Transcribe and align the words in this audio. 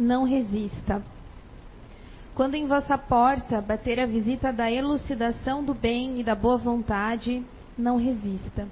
não 0.00 0.24
resista. 0.24 1.02
Quando 2.34 2.54
em 2.54 2.66
vossa 2.66 2.96
porta 2.96 3.60
bater 3.60 4.00
a 4.00 4.06
visita 4.06 4.50
da 4.50 4.72
elucidação 4.72 5.62
do 5.62 5.74
bem 5.74 6.18
e 6.18 6.24
da 6.24 6.34
boa 6.34 6.56
vontade, 6.56 7.44
não 7.76 7.98
resista. 7.98 8.66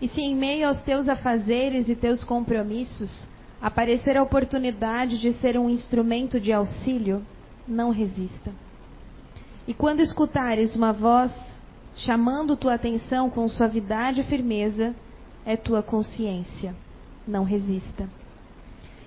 E 0.00 0.06
se 0.08 0.20
em 0.20 0.36
meio 0.36 0.68
aos 0.68 0.78
teus 0.82 1.08
afazeres 1.08 1.88
e 1.88 1.96
teus 1.96 2.22
compromissos 2.22 3.28
aparecer 3.60 4.16
a 4.16 4.22
oportunidade 4.22 5.18
de 5.18 5.32
ser 5.34 5.58
um 5.58 5.68
instrumento 5.68 6.38
de 6.38 6.52
auxílio, 6.52 7.24
não 7.66 7.90
resista. 7.90 8.52
E 9.66 9.74
quando 9.74 10.00
escutares 10.00 10.76
uma 10.76 10.92
voz 10.92 11.32
chamando 11.94 12.56
tua 12.56 12.74
atenção 12.74 13.28
com 13.28 13.48
suavidade 13.48 14.20
e 14.20 14.24
firmeza, 14.24 14.94
é 15.44 15.56
tua 15.56 15.82
consciência. 15.82 16.74
Não 17.26 17.44
resista. 17.44 18.08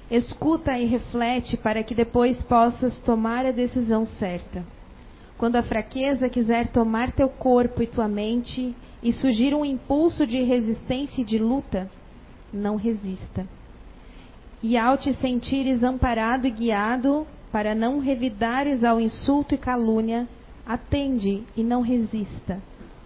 Escuta 0.09 0.77
e 0.77 0.85
reflete 0.85 1.57
para 1.57 1.83
que 1.83 1.95
depois 1.95 2.41
possas 2.43 2.99
tomar 2.99 3.45
a 3.45 3.51
decisão 3.51 4.05
certa. 4.05 4.63
Quando 5.37 5.55
a 5.55 5.63
fraqueza 5.63 6.29
quiser 6.29 6.67
tomar 6.67 7.11
teu 7.11 7.27
corpo 7.27 7.81
e 7.81 7.87
tua 7.87 8.07
mente 8.07 8.75
e 9.01 9.11
surgir 9.11 9.53
um 9.53 9.65
impulso 9.65 10.25
de 10.25 10.41
resistência 10.43 11.21
e 11.21 11.25
de 11.25 11.39
luta, 11.39 11.89
não 12.53 12.75
resista. 12.75 13.47
E 14.61 14.77
ao 14.77 14.97
te 14.97 15.13
sentires 15.15 15.83
amparado 15.83 16.47
e 16.47 16.51
guiado, 16.51 17.27
para 17.51 17.73
não 17.73 17.99
revidares 17.99 18.83
ao 18.83 18.99
insulto 18.99 19.55
e 19.55 19.57
calúnia, 19.57 20.27
atende 20.65 21.43
e 21.55 21.63
não 21.63 21.81
resista, 21.81 22.61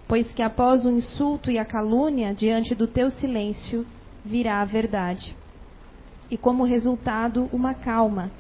pois 0.08 0.32
que 0.34 0.42
após 0.42 0.86
o 0.86 0.92
insulto 0.92 1.50
e 1.50 1.58
a 1.58 1.66
calúnia, 1.66 2.34
diante 2.34 2.76
do 2.76 2.88
teu 2.88 3.10
silêncio, 3.10 3.86
virá 4.24 4.62
a 4.62 4.66
verdade. 4.66 5.36
E 6.30 6.38
como 6.38 6.64
resultado, 6.64 7.50
uma 7.52 7.74
calma, 7.74 8.32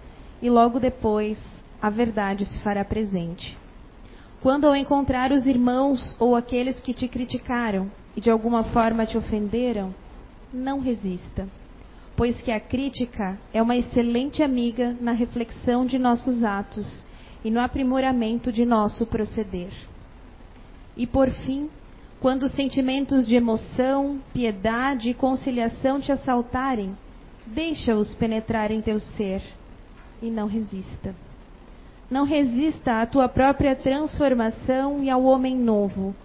e 0.41 0.49
logo 0.49 0.80
depois 0.80 1.38
a 1.81 1.89
verdade 1.89 2.45
se 2.45 2.59
fará 2.59 2.83
presente. 2.86 3.58
Quando 4.41 4.66
ao 4.66 4.75
encontrar 4.75 5.31
os 5.31 5.45
irmãos 5.45 6.16
ou 6.19 6.36
aqueles 6.36 6.80
que 6.80 6.94
te 6.94 7.08
criticaram 7.08 7.91
e 8.16 8.22
de 8.22 8.30
alguma 8.30 8.63
forma 8.66 9.05
te 9.05 9.17
ofenderam, 9.17 9.94
não 10.53 10.80
resista, 10.80 11.47
pois 12.16 12.41
que 12.41 12.52
a 12.52 12.59
crítica 12.59 13.38
é 13.53 13.61
uma 13.61 13.75
excelente 13.75 14.41
amiga 14.41 14.95
na 15.00 15.11
reflexão 15.11 15.85
de 15.85 15.97
nossos 15.97 16.44
atos 16.44 17.06
e 17.44 17.52
no 17.52 17.59
aprimoramento 17.59 18.52
de 18.52 18.66
nosso 18.66 19.06
proceder. 19.06 19.72
E 20.95 21.08
por 21.08 21.30
fim, 21.30 21.69
quando 22.19 22.44
os 22.44 22.52
sentimentos 22.52 23.25
de 23.25 23.35
emoção, 23.35 24.19
piedade 24.33 25.09
e 25.09 25.13
conciliação 25.13 26.00
te 26.02 26.11
assaltarem, 26.11 26.97
deixa-os 27.53 28.14
penetrar 28.16 28.72
em 28.72 28.81
teu 28.81 29.00
ser 29.00 29.42
e 30.22 30.30
não 30.30 30.47
resista. 30.47 31.16
Não 32.09 32.25
resista 32.25 33.02
à 33.02 33.06
tua 33.06 33.30
própria 33.30 33.75
transformação 33.75 35.03
e 35.03 35.09
ao 35.09 35.23
homem 35.23 35.56
novo, 35.56 36.16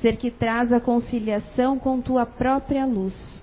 ser 0.00 0.16
que 0.16 0.30
traz 0.30 0.72
a 0.72 0.80
conciliação 0.80 1.78
com 1.78 2.00
tua 2.00 2.24
própria 2.24 2.86
luz. 2.86 3.42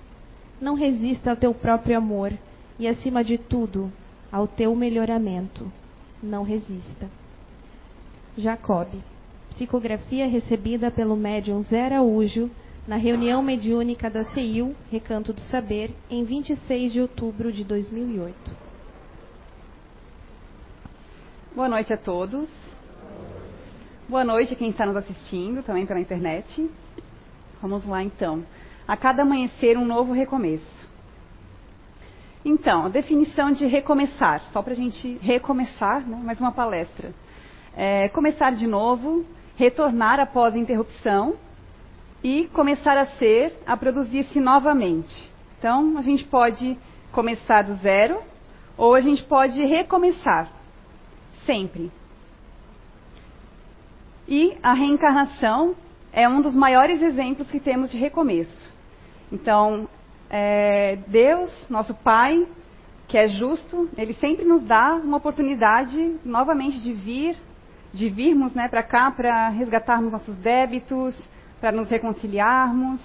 Não 0.60 0.74
resista 0.74 1.30
ao 1.30 1.36
teu 1.36 1.54
próprio 1.54 1.96
amor 1.96 2.32
e, 2.78 2.88
acima 2.88 3.22
de 3.22 3.38
tudo, 3.38 3.92
ao 4.30 4.46
teu 4.46 4.74
melhoramento. 4.74 5.70
Não 6.22 6.42
resista. 6.42 7.08
Jacob. 8.36 8.88
Psicografia 9.50 10.26
recebida 10.26 10.90
pelo 10.90 11.16
médium 11.16 11.62
Zé 11.62 11.84
Araújo 11.84 12.50
na 12.86 12.96
reunião 12.96 13.42
mediúnica 13.42 14.10
da 14.10 14.24
CEIU, 14.24 14.74
Recanto 14.90 15.32
do 15.32 15.40
Saber, 15.42 15.94
em 16.10 16.24
26 16.24 16.92
de 16.92 17.00
outubro 17.00 17.52
de 17.52 17.62
2008. 17.62 18.56
Boa 21.54 21.68
noite 21.68 21.92
a 21.92 21.96
todos. 21.96 22.48
Boa 24.08 24.24
noite 24.24 24.54
a 24.54 24.56
quem 24.56 24.70
está 24.70 24.84
nos 24.84 24.96
assistindo, 24.96 25.62
também 25.62 25.86
pela 25.86 26.00
internet. 26.00 26.68
Vamos 27.60 27.86
lá 27.86 28.02
então. 28.02 28.44
A 28.86 28.96
cada 28.96 29.22
amanhecer, 29.22 29.78
um 29.78 29.84
novo 29.84 30.12
recomeço. 30.12 30.90
Então, 32.44 32.86
a 32.86 32.88
definição 32.88 33.52
de 33.52 33.64
recomeçar, 33.66 34.42
só 34.52 34.60
para 34.60 34.72
a 34.72 34.76
gente 34.76 35.18
recomeçar, 35.18 36.04
né, 36.04 36.20
mais 36.24 36.40
uma 36.40 36.50
palestra. 36.50 37.14
É, 37.76 38.08
começar 38.08 38.50
de 38.50 38.66
novo, 38.66 39.24
retornar 39.54 40.18
após 40.18 40.56
interrupção 40.56 41.36
e 42.22 42.46
começar 42.48 42.96
a 42.96 43.06
ser, 43.06 43.54
a 43.66 43.76
produzir-se 43.76 44.40
novamente. 44.40 45.30
Então, 45.58 45.96
a 45.98 46.02
gente 46.02 46.24
pode 46.24 46.78
começar 47.10 47.62
do 47.62 47.74
zero 47.76 48.22
ou 48.76 48.94
a 48.94 49.00
gente 49.00 49.22
pode 49.24 49.64
recomeçar 49.64 50.50
sempre. 51.44 51.90
E 54.26 54.56
a 54.62 54.72
reencarnação 54.72 55.74
é 56.12 56.28
um 56.28 56.40
dos 56.40 56.54
maiores 56.54 57.02
exemplos 57.02 57.50
que 57.50 57.58
temos 57.58 57.90
de 57.90 57.98
recomeço. 57.98 58.72
Então, 59.30 59.88
é, 60.30 60.96
Deus, 61.08 61.50
nosso 61.68 61.94
Pai, 61.94 62.46
que 63.08 63.18
é 63.18 63.28
justo, 63.28 63.90
ele 63.96 64.14
sempre 64.14 64.44
nos 64.44 64.62
dá 64.62 64.94
uma 64.94 65.18
oportunidade 65.18 66.16
novamente 66.24 66.80
de 66.80 66.92
vir, 66.92 67.36
de 67.92 68.08
virmos 68.08 68.54
né, 68.54 68.68
para 68.68 68.82
cá 68.82 69.10
para 69.10 69.48
resgatarmos 69.50 70.12
nossos 70.12 70.36
débitos, 70.36 71.14
para 71.62 71.70
nos 71.70 71.88
reconciliarmos. 71.88 73.00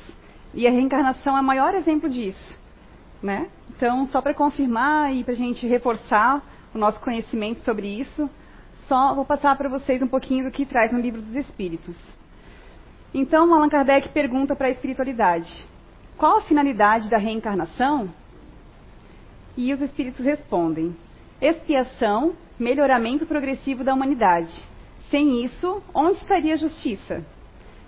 E 0.52 0.68
a 0.68 0.72
reencarnação 0.72 1.38
é 1.38 1.42
o 1.42 1.44
maior 1.44 1.76
exemplo 1.76 2.10
disso. 2.10 2.60
Né? 3.22 3.48
Então, 3.70 4.08
só 4.08 4.20
para 4.20 4.34
confirmar 4.34 5.14
e 5.14 5.24
para 5.24 5.34
a 5.34 5.38
gente 5.38 5.68
reforçar, 5.68 6.44
o 6.74 6.78
nosso 6.78 7.00
conhecimento 7.00 7.62
sobre 7.62 7.88
isso, 7.88 8.28
só 8.88 9.14
vou 9.14 9.26
passar 9.26 9.56
para 9.56 9.70
vocês 9.70 10.02
um 10.02 10.08
pouquinho 10.08 10.46
do 10.46 10.52
que 10.52 10.66
traz 10.66 10.92
no 10.92 11.00
Livro 11.00 11.22
dos 11.22 11.36
Espíritos. 11.36 11.96
Então, 13.14 13.54
Allan 13.54 13.70
Kardec 13.70 14.10
pergunta 14.10 14.56
para 14.56 14.68
a 14.68 14.72
espiritualidade: 14.72 15.66
qual 16.18 16.38
a 16.38 16.42
finalidade 16.42 17.10
da 17.10 17.18
reencarnação? 17.18 18.10
E 19.56 19.74
os 19.74 19.82
espíritos 19.82 20.26
respondem: 20.26 20.96
expiação, 21.42 22.34
melhoramento 22.60 23.26
progressivo 23.26 23.84
da 23.84 23.94
humanidade. 23.94 24.54
Sem 25.10 25.44
isso, 25.44 25.82
onde 25.94 26.18
estaria 26.18 26.54
a 26.54 26.58
justiça? 26.58 27.24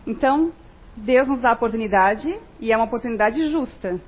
Então, 0.09 0.51
Deus 0.97 1.27
nos 1.27 1.39
dá 1.39 1.51
a 1.51 1.53
oportunidade 1.53 2.35
e 2.59 2.71
é 2.71 2.75
uma 2.75 2.87
oportunidade 2.87 3.47
justa. 3.51 4.01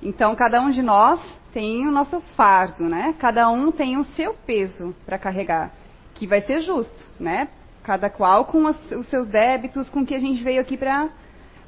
Então, 0.00 0.36
cada 0.36 0.62
um 0.62 0.70
de 0.70 0.80
nós 0.80 1.20
tem 1.52 1.88
o 1.88 1.90
nosso 1.90 2.20
fardo, 2.36 2.84
né? 2.84 3.16
Cada 3.18 3.50
um 3.50 3.72
tem 3.72 3.98
o 3.98 4.04
seu 4.14 4.32
peso 4.32 4.94
para 5.04 5.18
carregar, 5.18 5.72
que 6.14 6.24
vai 6.24 6.40
ser 6.42 6.60
justo, 6.60 7.04
né? 7.18 7.48
Cada 7.82 8.08
qual 8.08 8.44
com 8.44 8.64
os 8.64 9.06
seus 9.08 9.26
débitos, 9.26 9.90
com 9.90 10.06
que 10.06 10.14
a 10.14 10.20
gente 10.20 10.40
veio 10.40 10.60
aqui 10.60 10.76
para 10.76 11.08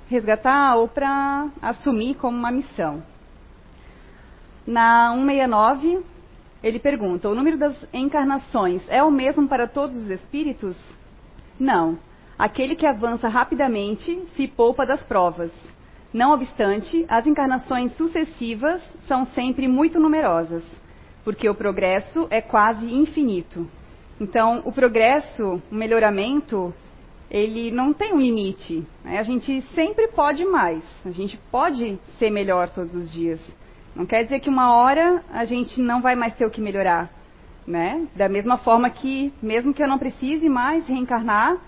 resgatar 0.08 0.76
ou 0.76 0.86
para 0.86 1.48
assumir 1.60 2.14
como 2.14 2.38
uma 2.38 2.52
missão. 2.52 3.02
Na 4.64 5.12
169, 5.12 6.04
ele 6.62 6.78
pergunta: 6.78 7.28
o 7.28 7.34
número 7.34 7.58
das 7.58 7.74
encarnações 7.92 8.80
é 8.88 9.02
o 9.02 9.10
mesmo 9.10 9.48
para 9.48 9.66
todos 9.66 9.96
os 9.96 10.08
espíritos? 10.08 10.78
Não. 11.58 11.98
Aquele 12.42 12.74
que 12.74 12.86
avança 12.86 13.28
rapidamente 13.28 14.20
se 14.34 14.48
poupa 14.48 14.84
das 14.84 15.02
provas 15.02 15.52
não 16.12 16.34
obstante, 16.34 17.06
as 17.08 17.26
encarnações 17.26 17.96
sucessivas 17.96 18.82
são 19.08 19.24
sempre 19.26 19.66
muito 19.66 19.98
numerosas, 19.98 20.62
porque 21.24 21.48
o 21.48 21.54
progresso 21.54 22.26
é 22.28 22.42
quase 22.42 22.84
infinito. 22.84 23.66
Então, 24.20 24.60
o 24.66 24.72
progresso, 24.72 25.62
o 25.70 25.74
melhoramento, 25.74 26.72
ele 27.30 27.70
não 27.70 27.94
tem 27.94 28.12
um 28.12 28.20
limite. 28.20 28.86
Né? 29.02 29.18
A 29.18 29.22
gente 29.22 29.62
sempre 29.74 30.08
pode 30.08 30.44
mais. 30.44 30.84
A 31.04 31.10
gente 31.10 31.38
pode 31.50 31.98
ser 32.18 32.30
melhor 32.30 32.68
todos 32.68 32.94
os 32.94 33.10
dias. 33.10 33.40
Não 33.96 34.04
quer 34.04 34.24
dizer 34.24 34.40
que 34.40 34.50
uma 34.50 34.76
hora 34.76 35.24
a 35.32 35.46
gente 35.46 35.80
não 35.80 36.02
vai 36.02 36.14
mais 36.14 36.34
ter 36.34 36.44
o 36.44 36.50
que 36.50 36.60
melhorar. 36.60 37.10
Né? 37.66 38.06
Da 38.14 38.28
mesma 38.28 38.58
forma 38.58 38.90
que, 38.90 39.32
mesmo 39.42 39.72
que 39.72 39.82
eu 39.82 39.88
não 39.88 39.98
precise 39.98 40.48
mais 40.48 40.86
reencarnar, 40.86 41.58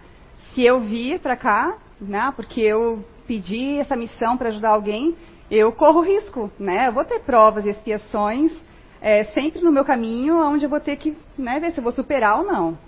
se 0.52 0.62
eu 0.62 0.81
vir 0.81 1.20
para 1.20 1.37
cá, 1.37 1.79
né, 2.00 2.32
porque 2.37 2.61
eu 2.61 3.05
pedir 3.26 3.79
essa 3.79 3.96
missão 3.96 4.37
para 4.37 4.49
ajudar 4.49 4.70
alguém, 4.70 5.17
eu 5.50 5.73
corro 5.73 6.00
risco, 6.00 6.50
né? 6.58 6.88
Eu 6.88 6.93
vou 6.93 7.05
ter 7.05 7.20
provas 7.20 7.64
e 7.64 7.70
expiações 7.70 8.52
é, 9.00 9.25
sempre 9.25 9.61
no 9.61 9.70
meu 9.70 9.85
caminho, 9.85 10.38
onde 10.38 10.64
eu 10.64 10.70
vou 10.70 10.81
ter 10.81 10.96
que 10.96 11.17
né, 11.37 11.61
ver 11.61 11.73
se 11.73 11.79
eu 11.79 11.82
vou 11.82 11.93
superar 11.93 12.38
ou 12.38 12.44
não. 12.44 12.79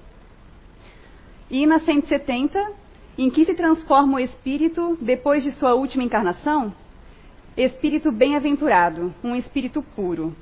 E 1.50 1.66
na 1.66 1.78
170, 1.78 2.72
em 3.18 3.30
que 3.30 3.44
se 3.44 3.54
transforma 3.54 4.16
o 4.16 4.20
espírito 4.20 4.96
depois 5.00 5.42
de 5.42 5.52
sua 5.52 5.74
última 5.74 6.02
encarnação? 6.02 6.72
Espírito 7.56 8.10
bem-aventurado, 8.10 9.14
um 9.22 9.34
espírito 9.36 9.82
puro. 9.94 10.34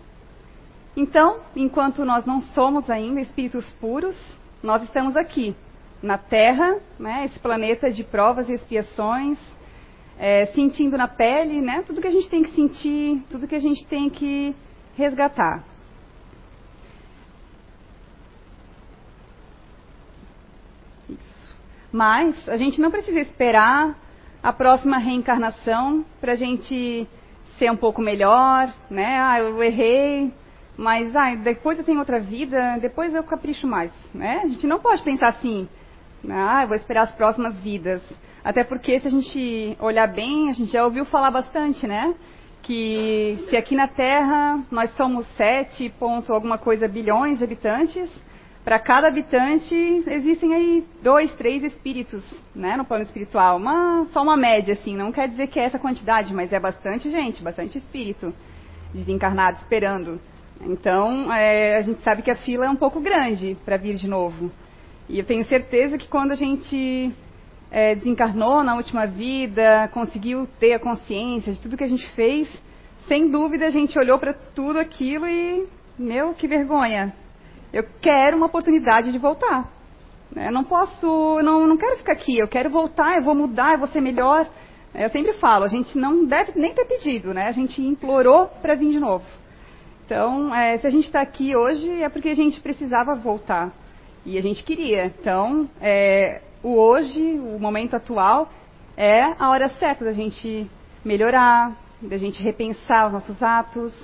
Então, 0.96 1.40
enquanto 1.56 2.04
nós 2.04 2.24
não 2.24 2.40
somos 2.40 2.88
ainda 2.88 3.20
espíritos 3.20 3.68
puros, 3.80 4.16
nós 4.62 4.82
estamos 4.84 5.16
aqui, 5.16 5.56
na 6.04 6.18
Terra, 6.18 6.76
né, 6.98 7.24
esse 7.24 7.38
planeta 7.40 7.90
de 7.90 8.04
provas 8.04 8.46
e 8.48 8.52
expiações, 8.52 9.38
é, 10.18 10.46
sentindo 10.46 10.98
na 10.98 11.08
pele, 11.08 11.62
né, 11.62 11.82
tudo 11.86 12.00
que 12.00 12.06
a 12.06 12.10
gente 12.10 12.28
tem 12.28 12.42
que 12.42 12.50
sentir, 12.50 13.24
tudo 13.30 13.48
que 13.48 13.54
a 13.54 13.60
gente 13.60 13.86
tem 13.86 14.10
que 14.10 14.54
resgatar. 14.96 15.64
Isso. 21.08 21.56
Mas 21.90 22.48
a 22.50 22.56
gente 22.58 22.80
não 22.80 22.90
precisa 22.90 23.20
esperar 23.20 23.98
a 24.42 24.52
próxima 24.52 24.98
reencarnação 24.98 26.04
para 26.20 26.32
a 26.32 26.36
gente 26.36 27.08
ser 27.56 27.70
um 27.70 27.76
pouco 27.76 28.02
melhor, 28.02 28.70
né? 28.90 29.18
Ah, 29.20 29.40
eu 29.40 29.62
errei, 29.62 30.30
mas 30.76 31.16
ah, 31.16 31.34
depois 31.36 31.78
eu 31.78 31.84
tenho 31.84 31.98
outra 31.98 32.20
vida, 32.20 32.76
depois 32.78 33.14
eu 33.14 33.22
capricho 33.24 33.66
mais, 33.66 33.90
né? 34.12 34.42
A 34.44 34.48
gente 34.48 34.66
não 34.66 34.80
pode 34.80 35.02
pensar 35.02 35.28
assim, 35.28 35.66
ah, 36.30 36.62
eu 36.62 36.68
vou 36.68 36.76
esperar 36.76 37.02
as 37.02 37.12
próximas 37.12 37.58
vidas. 37.60 38.02
Até 38.42 38.62
porque 38.62 39.00
se 39.00 39.08
a 39.08 39.10
gente 39.10 39.76
olhar 39.80 40.06
bem, 40.06 40.50
a 40.50 40.52
gente 40.52 40.72
já 40.72 40.84
ouviu 40.84 41.04
falar 41.04 41.30
bastante, 41.30 41.86
né? 41.86 42.14
Que 42.62 43.38
se 43.48 43.56
aqui 43.56 43.74
na 43.74 43.88
Terra 43.88 44.62
nós 44.70 44.90
somos 44.96 45.26
sete 45.36 45.88
ponto 45.98 46.32
alguma 46.32 46.58
coisa 46.58 46.88
bilhões 46.88 47.38
de 47.38 47.44
habitantes, 47.44 48.10
para 48.64 48.78
cada 48.78 49.08
habitante 49.08 49.74
existem 50.06 50.54
aí 50.54 50.84
dois, 51.02 51.34
três 51.34 51.62
espíritos, 51.62 52.24
né, 52.54 52.78
no 52.78 52.84
plano 52.84 53.02
espiritual. 53.02 53.58
Uma, 53.58 54.06
só 54.10 54.22
uma 54.22 54.38
média, 54.38 54.72
assim, 54.72 54.96
não 54.96 55.12
quer 55.12 55.28
dizer 55.28 55.48
que 55.48 55.60
é 55.60 55.64
essa 55.64 55.78
quantidade, 55.78 56.32
mas 56.32 56.50
é 56.50 56.58
bastante 56.58 57.10
gente, 57.10 57.42
bastante 57.42 57.76
espírito 57.76 58.32
desencarnado 58.94 59.58
esperando. 59.58 60.18
Então, 60.62 61.30
é, 61.32 61.76
a 61.76 61.82
gente 61.82 62.00
sabe 62.02 62.22
que 62.22 62.30
a 62.30 62.36
fila 62.36 62.64
é 62.64 62.70
um 62.70 62.76
pouco 62.76 63.00
grande 63.00 63.54
para 63.64 63.76
vir 63.76 63.96
de 63.96 64.08
novo. 64.08 64.50
E 65.08 65.18
eu 65.18 65.24
tenho 65.24 65.44
certeza 65.44 65.98
que 65.98 66.08
quando 66.08 66.32
a 66.32 66.34
gente 66.34 67.12
é, 67.70 67.94
desencarnou 67.94 68.62
na 68.62 68.76
última 68.76 69.06
vida, 69.06 69.88
conseguiu 69.92 70.48
ter 70.58 70.72
a 70.72 70.78
consciência 70.78 71.52
de 71.52 71.60
tudo 71.60 71.76
que 71.76 71.84
a 71.84 71.88
gente 71.88 72.08
fez, 72.12 72.48
sem 73.06 73.30
dúvida 73.30 73.66
a 73.66 73.70
gente 73.70 73.98
olhou 73.98 74.18
para 74.18 74.32
tudo 74.32 74.78
aquilo 74.78 75.26
e, 75.26 75.66
meu, 75.98 76.34
que 76.34 76.48
vergonha. 76.48 77.12
Eu 77.72 77.84
quero 78.00 78.36
uma 78.36 78.46
oportunidade 78.46 79.12
de 79.12 79.18
voltar. 79.18 79.70
Eu 80.34 80.52
não 80.52 80.64
posso, 80.64 81.40
não, 81.42 81.66
não 81.66 81.76
quero 81.76 81.96
ficar 81.98 82.12
aqui, 82.12 82.38
eu 82.38 82.48
quero 82.48 82.70
voltar, 82.70 83.16
eu 83.16 83.22
vou 83.22 83.34
mudar, 83.34 83.72
eu 83.72 83.78
vou 83.78 83.88
ser 83.88 84.00
melhor. 84.00 84.46
Eu 84.94 85.08
sempre 85.10 85.32
falo, 85.34 85.64
a 85.64 85.68
gente 85.68 85.98
não 85.98 86.24
deve 86.24 86.52
nem 86.58 86.72
ter 86.72 86.84
pedido, 86.86 87.34
né? 87.34 87.48
A 87.48 87.52
gente 87.52 87.82
implorou 87.82 88.46
para 88.62 88.74
vir 88.74 88.90
de 88.90 89.00
novo. 89.00 89.24
Então, 90.06 90.54
é, 90.54 90.78
se 90.78 90.86
a 90.86 90.90
gente 90.90 91.06
está 91.06 91.20
aqui 91.20 91.56
hoje 91.56 92.02
é 92.02 92.08
porque 92.08 92.28
a 92.28 92.34
gente 92.34 92.60
precisava 92.60 93.14
voltar. 93.14 93.72
E 94.24 94.38
a 94.38 94.42
gente 94.42 94.62
queria. 94.62 95.06
Então, 95.06 95.68
é, 95.80 96.40
o 96.62 96.76
hoje, 96.76 97.20
o 97.20 97.58
momento 97.58 97.94
atual, 97.94 98.50
é 98.96 99.22
a 99.38 99.50
hora 99.50 99.68
certa 99.70 100.04
da 100.04 100.12
gente 100.12 100.70
melhorar, 101.04 101.76
da 102.00 102.16
gente 102.16 102.42
repensar 102.42 103.06
os 103.06 103.12
nossos 103.12 103.42
atos 103.42 103.94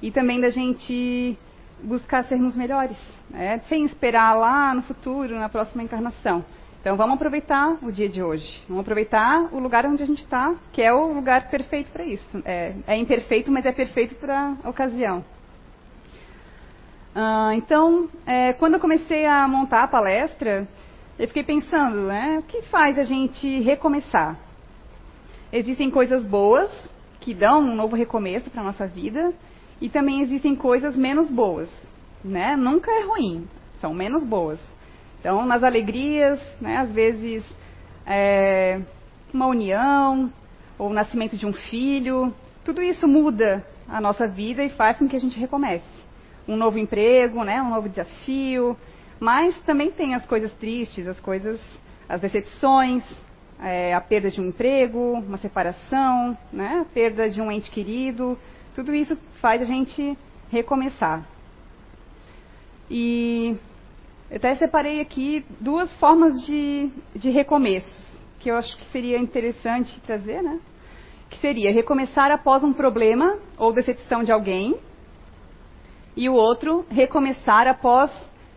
e 0.00 0.10
também 0.10 0.40
da 0.40 0.50
gente 0.50 1.36
buscar 1.82 2.24
sermos 2.24 2.56
melhores, 2.56 2.96
né? 3.30 3.58
sem 3.68 3.84
esperar 3.84 4.34
lá 4.34 4.74
no 4.74 4.82
futuro, 4.82 5.38
na 5.38 5.48
próxima 5.48 5.82
encarnação. 5.82 6.44
Então 6.80 6.96
vamos 6.96 7.14
aproveitar 7.14 7.78
o 7.82 7.90
dia 7.90 8.08
de 8.08 8.22
hoje. 8.22 8.62
Vamos 8.68 8.82
aproveitar 8.82 9.48
o 9.52 9.58
lugar 9.58 9.86
onde 9.86 10.02
a 10.02 10.06
gente 10.06 10.22
está, 10.22 10.54
que 10.70 10.82
é 10.82 10.92
o 10.92 11.14
lugar 11.14 11.48
perfeito 11.48 11.90
para 11.90 12.04
isso. 12.04 12.42
É, 12.44 12.74
é, 12.86 12.96
imperfeito, 12.96 13.50
mas 13.50 13.64
é 13.64 13.72
perfeito 13.72 14.14
para 14.16 14.54
a 14.62 14.68
ocasião. 14.68 15.24
Ah, 17.16 17.52
então, 17.54 18.08
é, 18.26 18.54
quando 18.54 18.74
eu 18.74 18.80
comecei 18.80 19.24
a 19.24 19.46
montar 19.46 19.84
a 19.84 19.88
palestra, 19.88 20.66
eu 21.16 21.28
fiquei 21.28 21.44
pensando, 21.44 22.08
né, 22.08 22.38
o 22.40 22.42
que 22.42 22.62
faz 22.62 22.98
a 22.98 23.04
gente 23.04 23.60
recomeçar? 23.60 24.36
Existem 25.52 25.92
coisas 25.92 26.24
boas 26.24 26.68
que 27.20 27.32
dão 27.32 27.60
um 27.60 27.76
novo 27.76 27.94
recomeço 27.94 28.50
para 28.50 28.62
a 28.62 28.64
nossa 28.64 28.86
vida, 28.88 29.32
e 29.80 29.88
também 29.88 30.22
existem 30.22 30.56
coisas 30.56 30.96
menos 30.96 31.30
boas, 31.30 31.68
né? 32.24 32.56
Nunca 32.56 32.90
é 32.90 33.04
ruim, 33.04 33.48
são 33.80 33.94
menos 33.94 34.24
boas. 34.24 34.58
Então, 35.20 35.46
nas 35.46 35.62
alegrias, 35.62 36.40
né, 36.60 36.78
às 36.78 36.90
vezes 36.90 37.44
é, 38.04 38.80
uma 39.32 39.46
união 39.46 40.32
ou 40.76 40.90
o 40.90 40.92
nascimento 40.92 41.36
de 41.36 41.46
um 41.46 41.52
filho, 41.52 42.34
tudo 42.64 42.82
isso 42.82 43.06
muda 43.06 43.64
a 43.88 44.00
nossa 44.00 44.26
vida 44.26 44.64
e 44.64 44.70
faz 44.70 44.98
com 44.98 45.08
que 45.08 45.16
a 45.16 45.20
gente 45.20 45.38
recomece 45.38 45.93
um 46.46 46.56
novo 46.56 46.78
emprego, 46.78 47.42
né, 47.44 47.60
um 47.62 47.70
novo 47.70 47.88
desafio, 47.88 48.76
mas 49.18 49.58
também 49.62 49.90
tem 49.90 50.14
as 50.14 50.24
coisas 50.26 50.52
tristes, 50.54 51.06
as 51.06 51.18
coisas, 51.20 51.60
as 52.08 52.20
decepções, 52.20 53.02
é, 53.60 53.94
a 53.94 54.00
perda 54.00 54.30
de 54.30 54.40
um 54.40 54.46
emprego, 54.46 55.12
uma 55.12 55.38
separação, 55.38 56.36
né, 56.52 56.80
a 56.82 56.84
perda 56.84 57.28
de 57.28 57.40
um 57.40 57.50
ente 57.50 57.70
querido, 57.70 58.38
tudo 58.74 58.94
isso 58.94 59.16
faz 59.40 59.62
a 59.62 59.64
gente 59.64 60.16
recomeçar. 60.50 61.24
E 62.90 63.56
eu 64.30 64.36
até 64.36 64.54
separei 64.56 65.00
aqui 65.00 65.44
duas 65.60 65.94
formas 65.96 66.44
de, 66.44 66.90
de 67.14 67.30
recomeços, 67.30 68.12
que 68.40 68.50
eu 68.50 68.56
acho 68.56 68.76
que 68.76 68.84
seria 68.86 69.18
interessante 69.18 69.98
trazer, 70.00 70.42
né? 70.42 70.60
Que 71.30 71.38
seria 71.38 71.72
recomeçar 71.72 72.30
após 72.30 72.62
um 72.62 72.72
problema 72.72 73.38
ou 73.56 73.72
decepção 73.72 74.22
de 74.22 74.30
alguém, 74.30 74.76
e 76.16 76.28
o 76.28 76.34
outro 76.34 76.84
recomeçar 76.90 77.66
após 77.66 78.10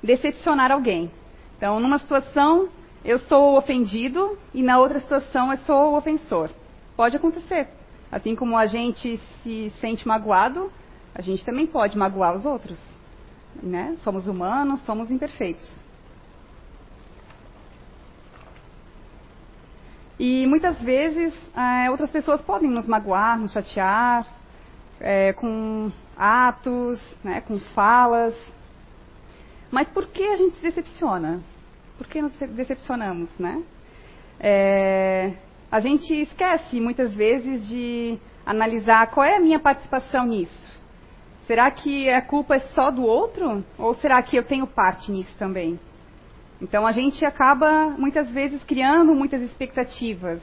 decepcionar 0.03 0.71
alguém. 0.71 1.11
Então, 1.57 1.79
numa 1.79 1.99
situação, 1.99 2.69
eu 3.03 3.19
sou 3.19 3.53
o 3.53 3.57
ofendido 3.57 4.37
e 4.53 4.61
na 4.61 4.79
outra 4.79 4.99
situação 4.99 5.51
eu 5.51 5.57
sou 5.59 5.93
o 5.93 5.97
ofensor. 5.97 6.49
Pode 6.95 7.17
acontecer. 7.17 7.67
Assim 8.11 8.35
como 8.35 8.57
a 8.57 8.65
gente 8.65 9.17
se 9.43 9.71
sente 9.81 10.07
magoado, 10.07 10.71
a 11.13 11.21
gente 11.21 11.43
também 11.43 11.65
pode 11.65 11.97
magoar 11.97 12.35
os 12.35 12.45
outros. 12.45 12.79
Né? 13.61 13.97
Somos 14.03 14.27
humanos, 14.27 14.81
somos 14.81 15.09
imperfeitos. 15.09 15.67
E 20.19 20.47
muitas 20.47 20.81
vezes 20.81 21.33
é, 21.55 21.91
outras 21.91 22.09
pessoas 22.09 22.41
podem 22.41 22.69
nos 22.69 22.87
magoar, 22.87 23.39
nos 23.39 23.51
chatear, 23.51 24.25
é, 24.99 25.33
com 25.33 25.91
atos, 26.17 27.01
né, 27.23 27.41
com 27.41 27.59
falas. 27.59 28.35
Mas 29.71 29.87
por 29.89 30.07
que 30.07 30.23
a 30.23 30.35
gente 30.35 30.55
se 30.55 30.61
decepciona? 30.61 31.41
Por 31.97 32.07
que 32.07 32.21
nos 32.21 32.33
decepcionamos, 32.33 33.29
né? 33.37 33.63
É, 34.39 35.33
a 35.71 35.79
gente 35.79 36.13
esquece 36.13 36.79
muitas 36.79 37.13
vezes 37.13 37.67
de 37.67 38.17
analisar 38.45 39.07
qual 39.07 39.25
é 39.25 39.35
a 39.35 39.39
minha 39.39 39.59
participação 39.59 40.25
nisso. 40.25 40.77
Será 41.45 41.69
que 41.71 42.09
a 42.09 42.21
culpa 42.21 42.55
é 42.55 42.59
só 42.59 42.91
do 42.91 43.03
outro? 43.03 43.63
Ou 43.77 43.93
será 43.95 44.21
que 44.21 44.35
eu 44.35 44.43
tenho 44.43 44.67
parte 44.67 45.11
nisso 45.11 45.35
também? 45.37 45.79
Então 46.61 46.85
a 46.85 46.91
gente 46.91 47.25
acaba 47.25 47.89
muitas 47.97 48.29
vezes 48.31 48.63
criando 48.63 49.13
muitas 49.13 49.41
expectativas 49.41 50.41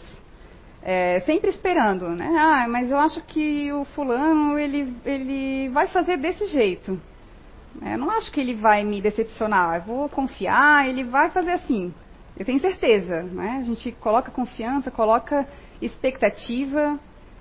é, 0.87 1.21
sempre 1.21 1.49
esperando, 1.49 2.11
né? 2.11 2.31
Ah, 2.39 2.69
mas 2.69 2.91
eu 2.91 2.99
acho 2.99 3.23
que 3.23 3.73
o 3.73 3.87
fulano 3.87 4.59
ele, 4.59 4.95
ele 5.07 5.71
vai 5.71 5.89
fazer 5.89 6.19
desse 6.19 6.47
jeito. 6.49 7.01
É, 7.83 7.95
eu 7.95 7.99
não 7.99 8.11
acho 8.11 8.31
que 8.31 8.39
ele 8.39 8.55
vai 8.55 8.85
me 8.85 9.01
decepcionar. 9.01 9.77
Eu 9.77 9.83
vou 9.83 10.09
confiar, 10.11 10.87
ele 10.87 11.03
vai 11.03 11.31
fazer 11.31 11.53
assim. 11.53 11.93
Eu 12.37 12.45
tenho 12.45 12.61
certeza, 12.61 13.23
né? 13.23 13.61
A 13.61 13.63
gente 13.63 13.93
coloca 13.93 14.31
confiança, 14.31 14.91
coloca 14.91 15.49
expectativa 15.81 16.99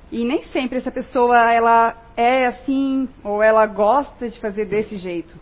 e 0.09 0.23
nem 0.23 0.43
sempre 0.43 0.77
essa 0.77 0.91
pessoa 0.91 1.51
ela 1.51 1.97
é 2.15 2.45
assim 2.45 3.09
ou 3.25 3.43
ela 3.43 3.65
gosta 3.65 4.29
de 4.29 4.39
fazer 4.39 4.65
desse 4.65 4.95
jeito. 4.95 5.37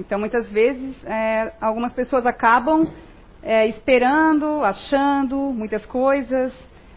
Então 0.00 0.18
muitas 0.18 0.50
vezes 0.50 0.96
é, 1.04 1.52
algumas 1.60 1.92
pessoas 1.92 2.26
acabam 2.26 2.88
é, 3.40 3.68
esperando, 3.68 4.64
achando 4.64 5.36
muitas 5.52 5.86
coisas 5.86 6.52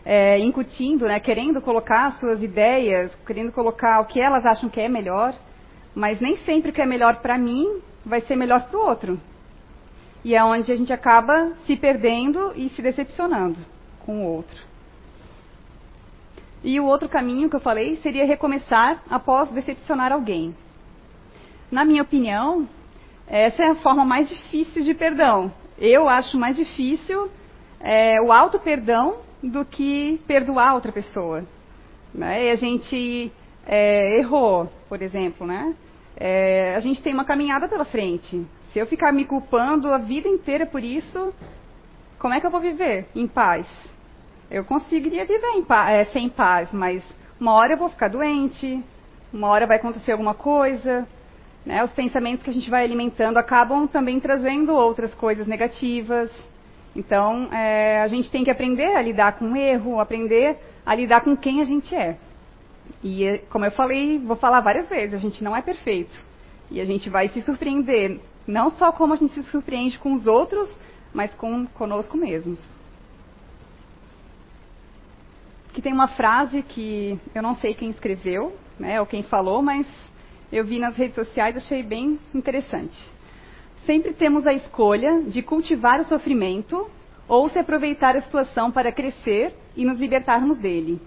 é, 0.09 0.39
incutindo, 0.39 1.05
né, 1.05 1.19
querendo 1.19 1.59
colocar 1.59 2.13
suas 2.13 2.41
ideias, 2.41 3.13
querendo 3.25 3.51
colocar 3.51 3.99
o 3.99 4.05
que 4.05 4.21
elas 4.21 4.45
acham 4.45 4.69
que 4.69 4.79
é 4.79 4.87
melhor, 4.87 5.35
mas 5.93 6.21
nem 6.21 6.37
sempre 6.37 6.69
o 6.71 6.73
que 6.73 6.81
é 6.81 6.85
melhor 6.85 7.17
para 7.17 7.37
mim 7.37 7.81
vai 8.05 8.21
ser 8.21 8.37
melhor 8.37 8.69
para 8.69 8.79
o 8.79 8.81
outro. 8.81 9.19
E 10.23 10.33
é 10.33 10.41
onde 10.41 10.71
a 10.71 10.77
gente 10.77 10.93
acaba 10.93 11.51
se 11.65 11.75
perdendo 11.75 12.53
e 12.55 12.69
se 12.69 12.81
decepcionando 12.81 13.59
com 14.05 14.25
o 14.25 14.31
outro. 14.31 14.63
E 16.63 16.79
o 16.79 16.85
outro 16.85 17.09
caminho 17.09 17.49
que 17.49 17.57
eu 17.57 17.59
falei 17.59 17.97
seria 17.97 18.25
recomeçar 18.25 19.03
após 19.09 19.49
decepcionar 19.49 20.13
alguém. 20.13 20.55
Na 21.69 21.83
minha 21.83 22.03
opinião, 22.03 22.65
essa 23.27 23.61
é 23.61 23.67
a 23.71 23.75
forma 23.75 24.05
mais 24.05 24.29
difícil 24.29 24.85
de 24.85 24.93
perdão. 24.93 25.51
Eu 25.77 26.07
acho 26.07 26.37
mais 26.37 26.55
difícil 26.55 27.29
é, 27.81 28.21
o 28.21 28.31
auto-perdão 28.31 29.26
do 29.41 29.65
que 29.65 30.19
perdoar 30.27 30.73
outra 30.73 30.91
pessoa. 30.91 31.45
Né? 32.13 32.45
E 32.45 32.51
a 32.51 32.55
gente 32.55 33.31
é, 33.65 34.17
errou, 34.17 34.71
por 34.87 35.01
exemplo, 35.01 35.45
né? 35.45 35.75
É, 36.15 36.75
a 36.75 36.79
gente 36.79 37.01
tem 37.01 37.13
uma 37.13 37.25
caminhada 37.25 37.67
pela 37.67 37.85
frente. 37.85 38.45
Se 38.71 38.79
eu 38.79 38.87
ficar 38.87 39.11
me 39.11 39.25
culpando 39.25 39.93
a 39.93 39.97
vida 39.97 40.27
inteira 40.27 40.65
por 40.65 40.83
isso, 40.83 41.33
como 42.17 42.33
é 42.33 42.39
que 42.39 42.47
eu 42.47 42.51
vou 42.51 42.59
viver 42.59 43.07
em 43.15 43.27
paz? 43.27 43.67
Eu 44.49 44.65
conseguiria 44.65 45.25
viver 45.25 45.61
paz, 45.67 45.89
é, 45.91 46.03
sem 46.05 46.29
paz, 46.29 46.69
mas 46.71 47.03
uma 47.39 47.53
hora 47.53 47.73
eu 47.73 47.77
vou 47.77 47.89
ficar 47.89 48.07
doente, 48.07 48.83
uma 49.31 49.49
hora 49.49 49.67
vai 49.67 49.77
acontecer 49.77 50.13
alguma 50.13 50.33
coisa. 50.33 51.07
Né? 51.65 51.83
Os 51.83 51.91
pensamentos 51.91 52.43
que 52.43 52.49
a 52.49 52.53
gente 52.53 52.69
vai 52.69 52.83
alimentando 52.83 53.37
acabam 53.37 53.87
também 53.87 54.19
trazendo 54.19 54.73
outras 54.73 55.13
coisas 55.13 55.45
negativas. 55.45 56.31
Então, 56.97 57.53
é, 57.53 58.01
a 58.01 58.07
gente 58.07 58.27
tem 58.31 58.43
que 58.43 58.49
aprender 58.49 58.95
a 58.95 59.01
lidar 59.03 59.33
com 59.33 59.51
o 59.51 59.55
erro, 59.55 59.99
aprender 59.99 60.57
a 60.83 60.95
lidar 60.95 61.21
com 61.21 61.37
quem 61.37 61.61
a 61.61 61.63
gente 61.63 61.95
é. 61.95 62.17
E, 63.03 63.39
como 63.51 63.65
eu 63.65 63.71
falei, 63.71 64.17
vou 64.17 64.35
falar 64.35 64.61
várias 64.61 64.89
vezes, 64.89 65.13
a 65.13 65.19
gente 65.19 65.43
não 65.43 65.55
é 65.55 65.61
perfeito. 65.61 66.17
E 66.71 66.81
a 66.81 66.85
gente 66.85 67.07
vai 67.07 67.29
se 67.29 67.43
surpreender, 67.43 68.19
não 68.47 68.71
só 68.71 68.91
como 68.91 69.13
a 69.13 69.15
gente 69.15 69.31
se 69.35 69.43
surpreende 69.43 69.99
com 69.99 70.13
os 70.13 70.25
outros, 70.25 70.73
mas 71.13 71.31
com 71.35 71.67
conosco 71.67 72.17
mesmos. 72.17 72.59
Que 75.73 75.83
tem 75.83 75.93
uma 75.93 76.07
frase 76.07 76.63
que 76.63 77.19
eu 77.35 77.43
não 77.43 77.53
sei 77.53 77.75
quem 77.75 77.91
escreveu, 77.91 78.57
né, 78.79 78.99
ou 78.99 79.05
quem 79.05 79.21
falou, 79.21 79.61
mas 79.61 79.85
eu 80.51 80.65
vi 80.65 80.79
nas 80.79 80.97
redes 80.97 81.13
sociais 81.13 81.55
achei 81.55 81.83
bem 81.83 82.19
interessante. 82.33 82.97
Sempre 83.87 84.11
temos 84.11 84.45
a 84.45 84.53
escolha 84.53 85.21
de 85.21 85.41
cultivar 85.41 86.01
o 86.01 86.03
sofrimento 86.03 86.91
ou 87.25 87.47
se 87.47 87.57
aproveitar 87.57 88.17
a 88.17 88.21
situação 88.21 88.69
para 88.69 88.91
crescer 88.91 89.55
e 89.77 89.85
nos 89.85 89.97
libertarmos 89.97 90.57
dele. 90.57 91.01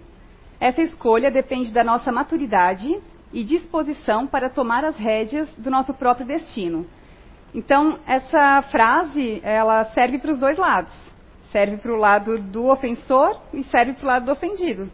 Essa 0.59 0.81
escolha 0.81 1.31
depende 1.31 1.71
da 1.73 1.85
nossa 1.85 2.11
maturidade 2.11 2.99
e 3.35 3.45
disposição 3.45 4.27
para 4.27 4.49
tomar 4.49 4.83
as 4.83 4.97
rédeas 4.97 5.47
do 5.59 5.71
nosso 5.71 5.93
próprio 5.93 6.27
destino. 6.27 6.87
Então, 7.55 7.99
essa 8.07 8.63
frase, 8.71 9.43
ela 9.45 9.85
serve 9.93 10.19
para 10.19 10.31
os 10.31 10.39
dois 10.39 10.57
lados. 10.57 10.93
Serve 11.53 11.77
para 11.77 11.93
o 11.93 11.99
lado 11.99 12.39
do 12.39 12.69
ofensor 12.69 13.39
e 13.53 13.63
serve 13.65 13.93
para 13.93 14.05
o 14.05 14.07
lado 14.07 14.25
do 14.25 14.33
ofendido. 14.33 14.91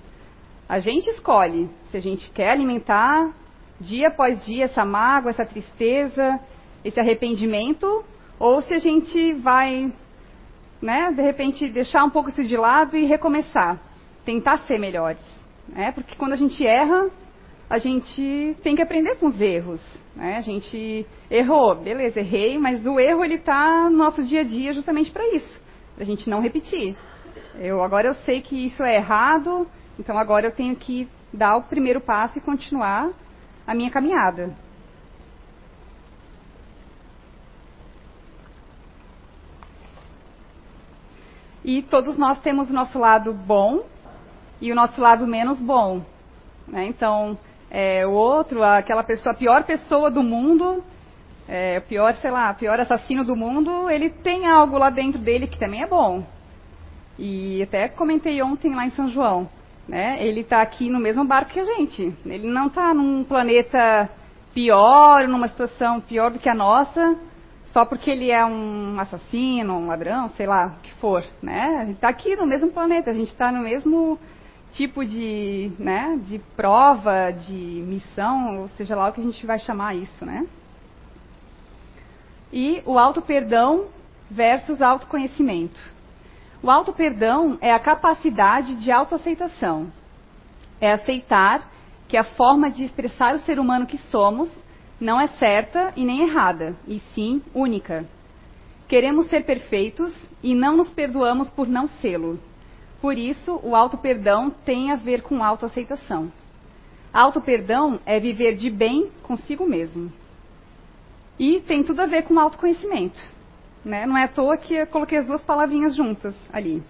A 0.69 0.81
gente 0.81 1.09
escolhe 1.11 1.71
se 1.93 1.99
a 1.99 2.01
gente 2.01 2.33
quer 2.33 2.51
alimentar 2.51 3.31
dia 3.81 4.09
após 4.09 4.45
dia 4.45 4.65
essa 4.65 4.85
mágoa, 4.85 5.31
essa 5.31 5.47
tristeza, 5.47 6.41
esse 6.87 7.01
arrependimento, 7.01 8.05
ou 8.39 8.63
se 8.63 8.73
a 8.73 8.79
gente 8.79 9.33
vai, 9.35 9.93
né, 10.81 11.13
de 11.13 11.21
repente 11.21 11.69
deixar 11.69 12.05
um 12.05 12.11
pouco 12.11 12.29
isso 12.29 12.45
de 12.45 12.57
lado 12.57 12.97
e 12.97 13.05
recomeçar, 13.05 13.81
tentar 14.25 14.59
ser 14.59 14.79
melhores, 14.79 15.21
né? 15.69 15.91
Porque 15.93 16.15
quando 16.15 16.35
a 16.35 16.37
gente 16.37 16.65
erra, 16.65 17.11
a 17.69 17.79
gente 17.79 18.57
tem 18.63 18.77
que 18.77 18.83
aprender 18.83 19.17
com 19.17 19.27
os 19.27 19.41
erros, 19.41 19.83
né? 20.15 20.37
A 20.37 20.41
gente 20.43 21.05
errou, 21.29 21.75
beleza, 21.75 22.21
errei, 22.21 22.57
mas 22.57 22.87
o 22.87 23.01
erro 23.01 23.25
ele 23.25 23.35
está 23.35 23.91
no 23.91 23.97
nosso 23.97 24.25
dia 24.25 24.43
a 24.43 24.45
dia 24.45 24.73
justamente 24.73 25.11
para 25.11 25.27
isso, 25.35 25.61
para 25.95 26.05
a 26.05 26.07
gente 26.07 26.31
não 26.31 26.41
repetir. 26.41 26.97
Eu 27.59 27.83
agora 27.83 28.09
eu 28.09 28.15
sei 28.15 28.41
que 28.43 28.67
isso 28.67 28.83
é 28.83 28.97
errado, 28.97 29.67
então 29.99 30.17
agora 30.17 30.47
eu 30.47 30.53
tenho 30.53 30.77
que 30.77 31.09
dar 31.33 31.57
o 31.57 31.63
primeiro 31.65 32.01
passo 32.01 32.39
e 32.39 32.41
continuar 32.41 33.11
a 33.67 33.75
minha 33.75 33.91
caminhada. 33.91 34.55
E 41.67 41.83
todos 41.83 42.17
nós 42.17 42.39
temos 42.39 42.71
o 42.71 42.73
nosso 42.73 42.97
lado 42.97 43.33
bom 43.33 43.83
e 44.61 44.71
o 44.71 44.75
nosso 44.77 45.01
lado 45.01 45.27
menos 45.27 45.59
bom. 45.59 46.01
Né? 46.69 46.87
Então, 46.87 47.37
é, 47.69 48.07
o 48.07 48.13
outro, 48.13 48.63
aquela 48.63 49.03
pessoa, 49.03 49.33
a 49.33 49.37
pior 49.37 49.65
pessoa 49.65 50.09
do 50.09 50.23
mundo, 50.23 50.81
é, 51.49 51.79
o 51.79 51.83
pior, 51.83 52.15
sei 52.15 52.31
lá, 52.31 52.55
pior 52.55 52.79
assassino 52.79 53.25
do 53.25 53.35
mundo, 53.35 53.91
ele 53.91 54.11
tem 54.11 54.47
algo 54.47 54.79
lá 54.79 54.91
dentro 54.91 55.21
dele 55.21 55.49
que 55.49 55.59
também 55.59 55.83
é 55.83 55.89
bom. 55.89 56.25
E 57.19 57.61
até 57.65 57.89
comentei 57.89 58.41
ontem 58.41 58.73
lá 58.73 58.87
em 58.87 58.91
São 58.91 59.09
João, 59.09 59.49
né? 59.89 60.25
Ele 60.25 60.43
está 60.43 60.63
aqui 60.63 60.89
no 60.89 61.01
mesmo 61.01 61.25
barco 61.25 61.51
que 61.51 61.59
a 61.59 61.65
gente. 61.65 62.15
Ele 62.25 62.47
não 62.47 62.69
está 62.69 62.95
num 62.95 63.25
planeta 63.25 64.09
pior, 64.55 65.27
numa 65.27 65.49
situação 65.49 66.01
pior 66.01 66.31
do 66.31 66.39
que 66.39 66.49
a 66.49 66.55
nossa, 66.55 67.19
só 67.77 67.85
porque 67.85 68.11
ele 68.11 68.31
é 68.31 68.43
um 68.43 68.99
assassino, 68.99 69.75
um 69.75 69.89
ladrão, 69.89 70.31
sei 70.31 70.47
lá, 70.47 70.79
o 70.79 70.81
que 70.81 70.95
for, 70.95 71.23
né? 71.43 71.77
A 71.79 71.85
gente 71.85 71.97
está 71.97 72.09
aqui 72.09 72.35
no 72.35 72.47
mesmo 72.47 72.73
planeta, 72.73 73.11
a 73.11 73.13
gente 73.13 73.29
está 73.29 73.53
no 73.53 73.61
mesmo 73.61 74.19
tipo 74.73 75.05
de, 75.05 75.71
né, 75.79 76.19
de 76.25 76.39
prova, 76.57 77.31
de 77.33 77.53
missão, 77.55 78.63
ou 78.63 78.69
seja 78.79 78.97
lá 78.97 79.11
o 79.11 79.13
que 79.13 79.21
a 79.21 79.25
gente 79.25 79.45
vai 79.45 79.59
chamar 79.59 79.95
isso, 79.95 80.25
né? 80.25 80.47
E 82.51 82.83
o 82.87 82.99
auto-perdão 82.99 83.89
versus 84.31 84.81
autoconhecimento. 84.81 85.79
O 86.63 86.71
auto-perdão 86.71 87.59
é 87.61 87.75
a 87.75 87.79
capacidade 87.79 88.75
de 88.77 88.91
autoaceitação. 88.91 89.93
É 90.81 90.93
aceitar 90.93 91.71
que 92.09 92.17
a 92.17 92.25
forma 92.25 92.71
de 92.71 92.85
expressar 92.85 93.35
o 93.35 93.41
ser 93.41 93.61
humano 93.61 93.85
que 93.85 93.99
somos 93.99 94.49
não 95.01 95.21
é 95.21 95.27
certa 95.27 95.93
e 95.97 96.05
nem 96.05 96.23
errada, 96.23 96.75
e 96.87 97.01
sim 97.15 97.43
única. 97.55 98.07
Queremos 98.89 99.29
ser 99.29 99.45
perfeitos 99.45 100.15
e 100.43 100.55
não 100.55 100.77
nos 100.77 100.89
perdoamos 100.91 101.51
por 101.51 101.69
não 101.69 101.89
sê-lo. 101.89 102.39
Por 103.01 103.19
isso, 103.19 103.61
o 103.63 103.75
auto-perdão 103.75 104.51
tem 104.51 104.91
a 104.91 104.97
ver 104.97 105.23
com 105.23 105.43
autoaceitação. 105.43 106.33
Auto-perdão 107.13 108.01
é 108.07 108.19
viver 108.19 108.57
de 108.57 108.71
bem 108.71 109.11
consigo 109.23 109.67
mesmo. 109.67 110.13
E 111.39 111.61
tem 111.61 111.83
tudo 111.83 112.01
a 112.01 112.07
ver 112.07 112.23
com 112.23 112.39
autoconhecimento. 112.39 113.21
Né? 113.85 114.07
Não 114.07 114.17
é 114.17 114.25
à 114.25 114.29
toa 114.29 114.57
que 114.57 114.75
eu 114.75 114.87
coloquei 114.87 115.19
as 115.19 115.27
duas 115.27 115.43
palavrinhas 115.43 115.95
juntas 115.95 116.35
ali. 116.53 116.83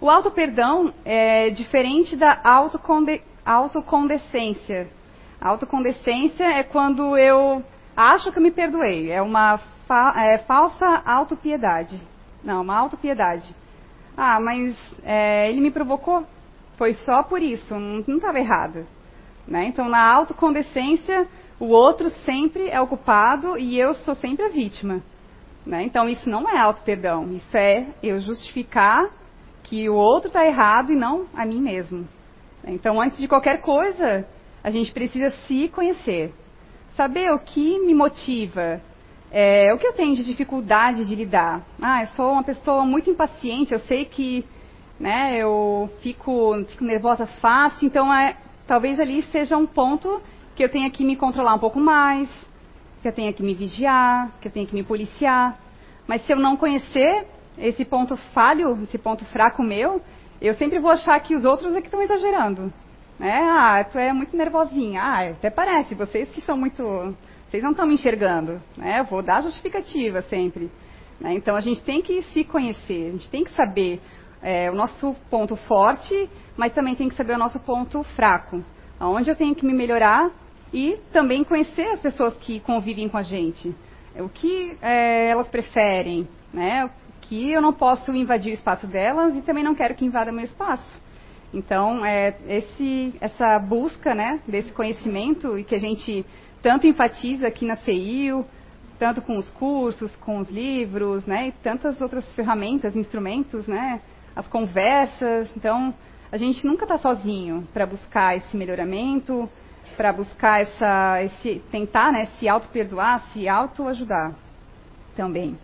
O 0.00 0.08
auto-perdão 0.08 0.92
é 1.04 1.50
diferente 1.50 2.16
da 2.16 2.40
autocondescência, 3.44 4.88
a 5.40 5.48
autocondescência 5.48 6.44
é 6.44 6.62
quando 6.62 7.16
eu 7.16 7.64
acho 7.96 8.30
que 8.30 8.38
eu 8.38 8.42
me 8.42 8.50
perdoei. 8.50 9.10
É 9.10 9.22
uma 9.22 9.58
fa 9.86 10.14
é, 10.16 10.38
falsa 10.38 11.02
autopiedade. 11.04 12.00
Não, 12.44 12.62
uma 12.62 12.76
autopiedade. 12.76 13.54
Ah, 14.16 14.38
mas 14.38 14.76
é, 15.02 15.48
ele 15.48 15.60
me 15.60 15.70
provocou. 15.70 16.26
Foi 16.76 16.94
só 16.94 17.22
por 17.22 17.42
isso, 17.42 17.74
não 17.74 18.16
estava 18.16 18.38
errado. 18.38 18.86
Né? 19.46 19.64
Então, 19.66 19.88
na 19.88 20.02
autocondescência, 20.12 21.26
o 21.58 21.66
outro 21.66 22.10
sempre 22.24 22.68
é 22.68 22.80
o 22.80 22.86
culpado 22.86 23.58
e 23.58 23.78
eu 23.78 23.94
sou 23.94 24.14
sempre 24.14 24.44
a 24.44 24.48
vítima. 24.48 25.02
Né? 25.64 25.82
Então, 25.82 26.08
isso 26.08 26.28
não 26.28 26.48
é 26.48 26.58
auto-perdão. 26.58 27.32
Isso 27.32 27.56
é 27.56 27.86
eu 28.02 28.20
justificar 28.20 29.10
que 29.62 29.88
o 29.88 29.94
outro 29.94 30.28
está 30.28 30.44
errado 30.44 30.92
e 30.92 30.96
não 30.96 31.26
a 31.34 31.44
mim 31.44 31.60
mesmo. 31.60 32.06
Então, 32.64 33.00
antes 33.00 33.18
de 33.18 33.28
qualquer 33.28 33.60
coisa, 33.60 34.26
a 34.62 34.70
gente 34.70 34.92
precisa 34.92 35.30
se 35.46 35.68
conhecer. 35.68 36.32
Saber 36.96 37.32
o 37.32 37.38
que 37.38 37.78
me 37.78 37.94
motiva, 37.94 38.80
é, 39.30 39.72
o 39.72 39.78
que 39.78 39.86
eu 39.86 39.92
tenho 39.92 40.16
de 40.16 40.24
dificuldade 40.24 41.04
de 41.04 41.14
lidar. 41.14 41.62
Ah, 41.80 42.02
eu 42.02 42.08
sou 42.08 42.32
uma 42.32 42.42
pessoa 42.42 42.84
muito 42.84 43.08
impaciente, 43.08 43.72
eu 43.72 43.78
sei 43.80 44.04
que 44.04 44.44
né, 44.98 45.38
eu 45.38 45.90
fico, 46.00 46.62
fico 46.68 46.84
nervosa 46.84 47.26
fácil, 47.26 47.86
então 47.86 48.12
é, 48.12 48.36
talvez 48.66 49.00
ali 49.00 49.22
seja 49.22 49.56
um 49.56 49.66
ponto 49.66 50.20
que 50.54 50.62
eu 50.62 50.68
tenha 50.68 50.90
que 50.90 51.04
me 51.04 51.16
controlar 51.16 51.54
um 51.54 51.58
pouco 51.58 51.80
mais, 51.80 52.28
que 53.00 53.08
eu 53.08 53.12
tenha 53.12 53.32
que 53.32 53.42
me 53.42 53.54
vigiar, 53.54 54.30
que 54.40 54.48
eu 54.48 54.52
tenha 54.52 54.66
que 54.66 54.74
me 54.74 54.82
policiar. 54.82 55.58
Mas 56.06 56.22
se 56.26 56.32
eu 56.32 56.38
não 56.38 56.56
conhecer 56.56 57.26
esse 57.56 57.84
ponto 57.84 58.16
falho, 58.34 58.78
esse 58.82 58.98
ponto 58.98 59.24
fraco 59.26 59.62
meu, 59.62 60.02
eu 60.40 60.54
sempre 60.54 60.78
vou 60.78 60.90
achar 60.90 61.18
que 61.20 61.34
os 61.34 61.44
outros 61.44 61.74
é 61.74 61.80
que 61.80 61.86
estão 61.86 62.02
exagerando. 62.02 62.72
Né? 63.20 63.38
Ah, 63.50 63.84
tu 63.84 63.98
é 63.98 64.14
muito 64.14 64.34
nervosinha. 64.34 65.02
Ah, 65.02 65.28
até 65.28 65.50
parece, 65.50 65.94
vocês 65.94 66.30
que 66.30 66.40
são 66.40 66.56
muito. 66.56 66.82
Vocês 67.50 67.62
não 67.62 67.72
estão 67.72 67.86
me 67.86 67.92
enxergando. 67.92 68.62
Né? 68.78 69.00
Eu 69.00 69.04
vou 69.04 69.22
dar 69.22 69.42
justificativa 69.42 70.22
sempre. 70.22 70.70
Né? 71.20 71.34
Então 71.34 71.54
a 71.54 71.60
gente 71.60 71.82
tem 71.82 72.00
que 72.00 72.22
se 72.22 72.44
conhecer, 72.44 73.08
a 73.08 73.12
gente 73.12 73.28
tem 73.28 73.44
que 73.44 73.50
saber 73.50 74.00
é, 74.42 74.70
o 74.70 74.74
nosso 74.74 75.14
ponto 75.28 75.54
forte, 75.54 76.30
mas 76.56 76.72
também 76.72 76.94
tem 76.94 77.10
que 77.10 77.14
saber 77.14 77.34
o 77.34 77.38
nosso 77.38 77.60
ponto 77.60 78.02
fraco. 78.16 78.64
Aonde 78.98 79.28
eu 79.30 79.36
tenho 79.36 79.54
que 79.54 79.66
me 79.66 79.74
melhorar 79.74 80.30
e 80.72 80.96
também 81.12 81.44
conhecer 81.44 81.88
as 81.88 82.00
pessoas 82.00 82.34
que 82.38 82.58
convivem 82.60 83.06
com 83.06 83.18
a 83.18 83.22
gente. 83.22 83.74
O 84.16 84.30
que 84.30 84.78
é, 84.80 85.28
elas 85.28 85.48
preferem, 85.48 86.26
né? 86.54 86.88
Que 87.20 87.52
eu 87.52 87.60
não 87.60 87.74
posso 87.74 88.14
invadir 88.14 88.50
o 88.50 88.54
espaço 88.54 88.86
delas 88.86 89.36
e 89.36 89.42
também 89.42 89.62
não 89.62 89.74
quero 89.74 89.94
que 89.94 90.06
invada 90.06 90.32
meu 90.32 90.44
espaço. 90.44 91.09
Então, 91.52 92.04
é, 92.04 92.36
esse, 92.48 93.14
essa 93.20 93.58
busca 93.58 94.14
né, 94.14 94.40
desse 94.46 94.72
conhecimento 94.72 95.58
e 95.58 95.64
que 95.64 95.74
a 95.74 95.80
gente 95.80 96.24
tanto 96.62 96.86
enfatiza 96.86 97.48
aqui 97.48 97.66
na 97.66 97.76
CIU, 97.76 98.46
tanto 98.98 99.20
com 99.22 99.36
os 99.36 99.50
cursos, 99.50 100.14
com 100.16 100.38
os 100.38 100.48
livros, 100.48 101.24
né, 101.26 101.48
e 101.48 101.52
tantas 101.52 102.00
outras 102.00 102.24
ferramentas, 102.34 102.94
instrumentos, 102.94 103.66
né, 103.66 104.00
as 104.36 104.46
conversas. 104.46 105.50
Então, 105.56 105.92
a 106.30 106.36
gente 106.36 106.64
nunca 106.64 106.84
está 106.84 106.98
sozinho 106.98 107.66
para 107.72 107.86
buscar 107.86 108.36
esse 108.36 108.56
melhoramento, 108.56 109.48
para 109.96 110.12
buscar 110.12 110.60
essa, 110.60 111.22
esse, 111.22 111.58
tentar 111.70 112.12
né, 112.12 112.28
se 112.38 112.48
auto-perdoar, 112.48 113.24
se 113.32 113.48
auto-ajudar 113.48 114.34
também. 115.16 115.58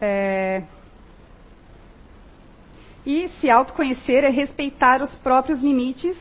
É, 0.00 0.62
e 3.08 3.26
se 3.40 3.48
autoconhecer 3.48 4.22
é 4.22 4.28
respeitar 4.28 5.00
os 5.00 5.10
próprios 5.20 5.58
limites 5.62 6.14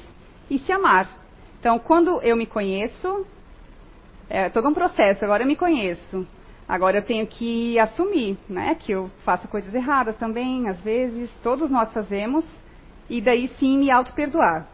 e 0.50 0.58
se 0.58 0.72
amar. 0.72 1.10
Então, 1.60 1.78
quando 1.78 2.22
eu 2.22 2.38
me 2.38 2.46
conheço, 2.46 3.28
é 4.30 4.50
todo 4.50 4.70
um 4.70 4.74
processo. 4.74 5.26
Agora 5.26 5.44
eu 5.44 5.48
me 5.48 5.58
conheço. 5.58 6.26
Agora 6.66 7.00
eu 7.00 7.02
tenho 7.02 7.28
que 7.28 7.78
assumir, 7.78 8.38
né, 8.48 8.74
que 8.76 8.94
eu 8.94 9.12
faço 9.26 9.50
coisas 9.50 9.74
erradas 9.76 10.16
também, 10.16 10.70
às 10.70 10.80
vezes, 10.80 11.30
todos 11.44 11.70
nós 11.70 11.92
fazemos, 11.92 12.46
e 13.10 13.20
daí 13.20 13.50
sim 13.60 13.78
me 13.78 13.92
auto-perdoar. 13.92 14.66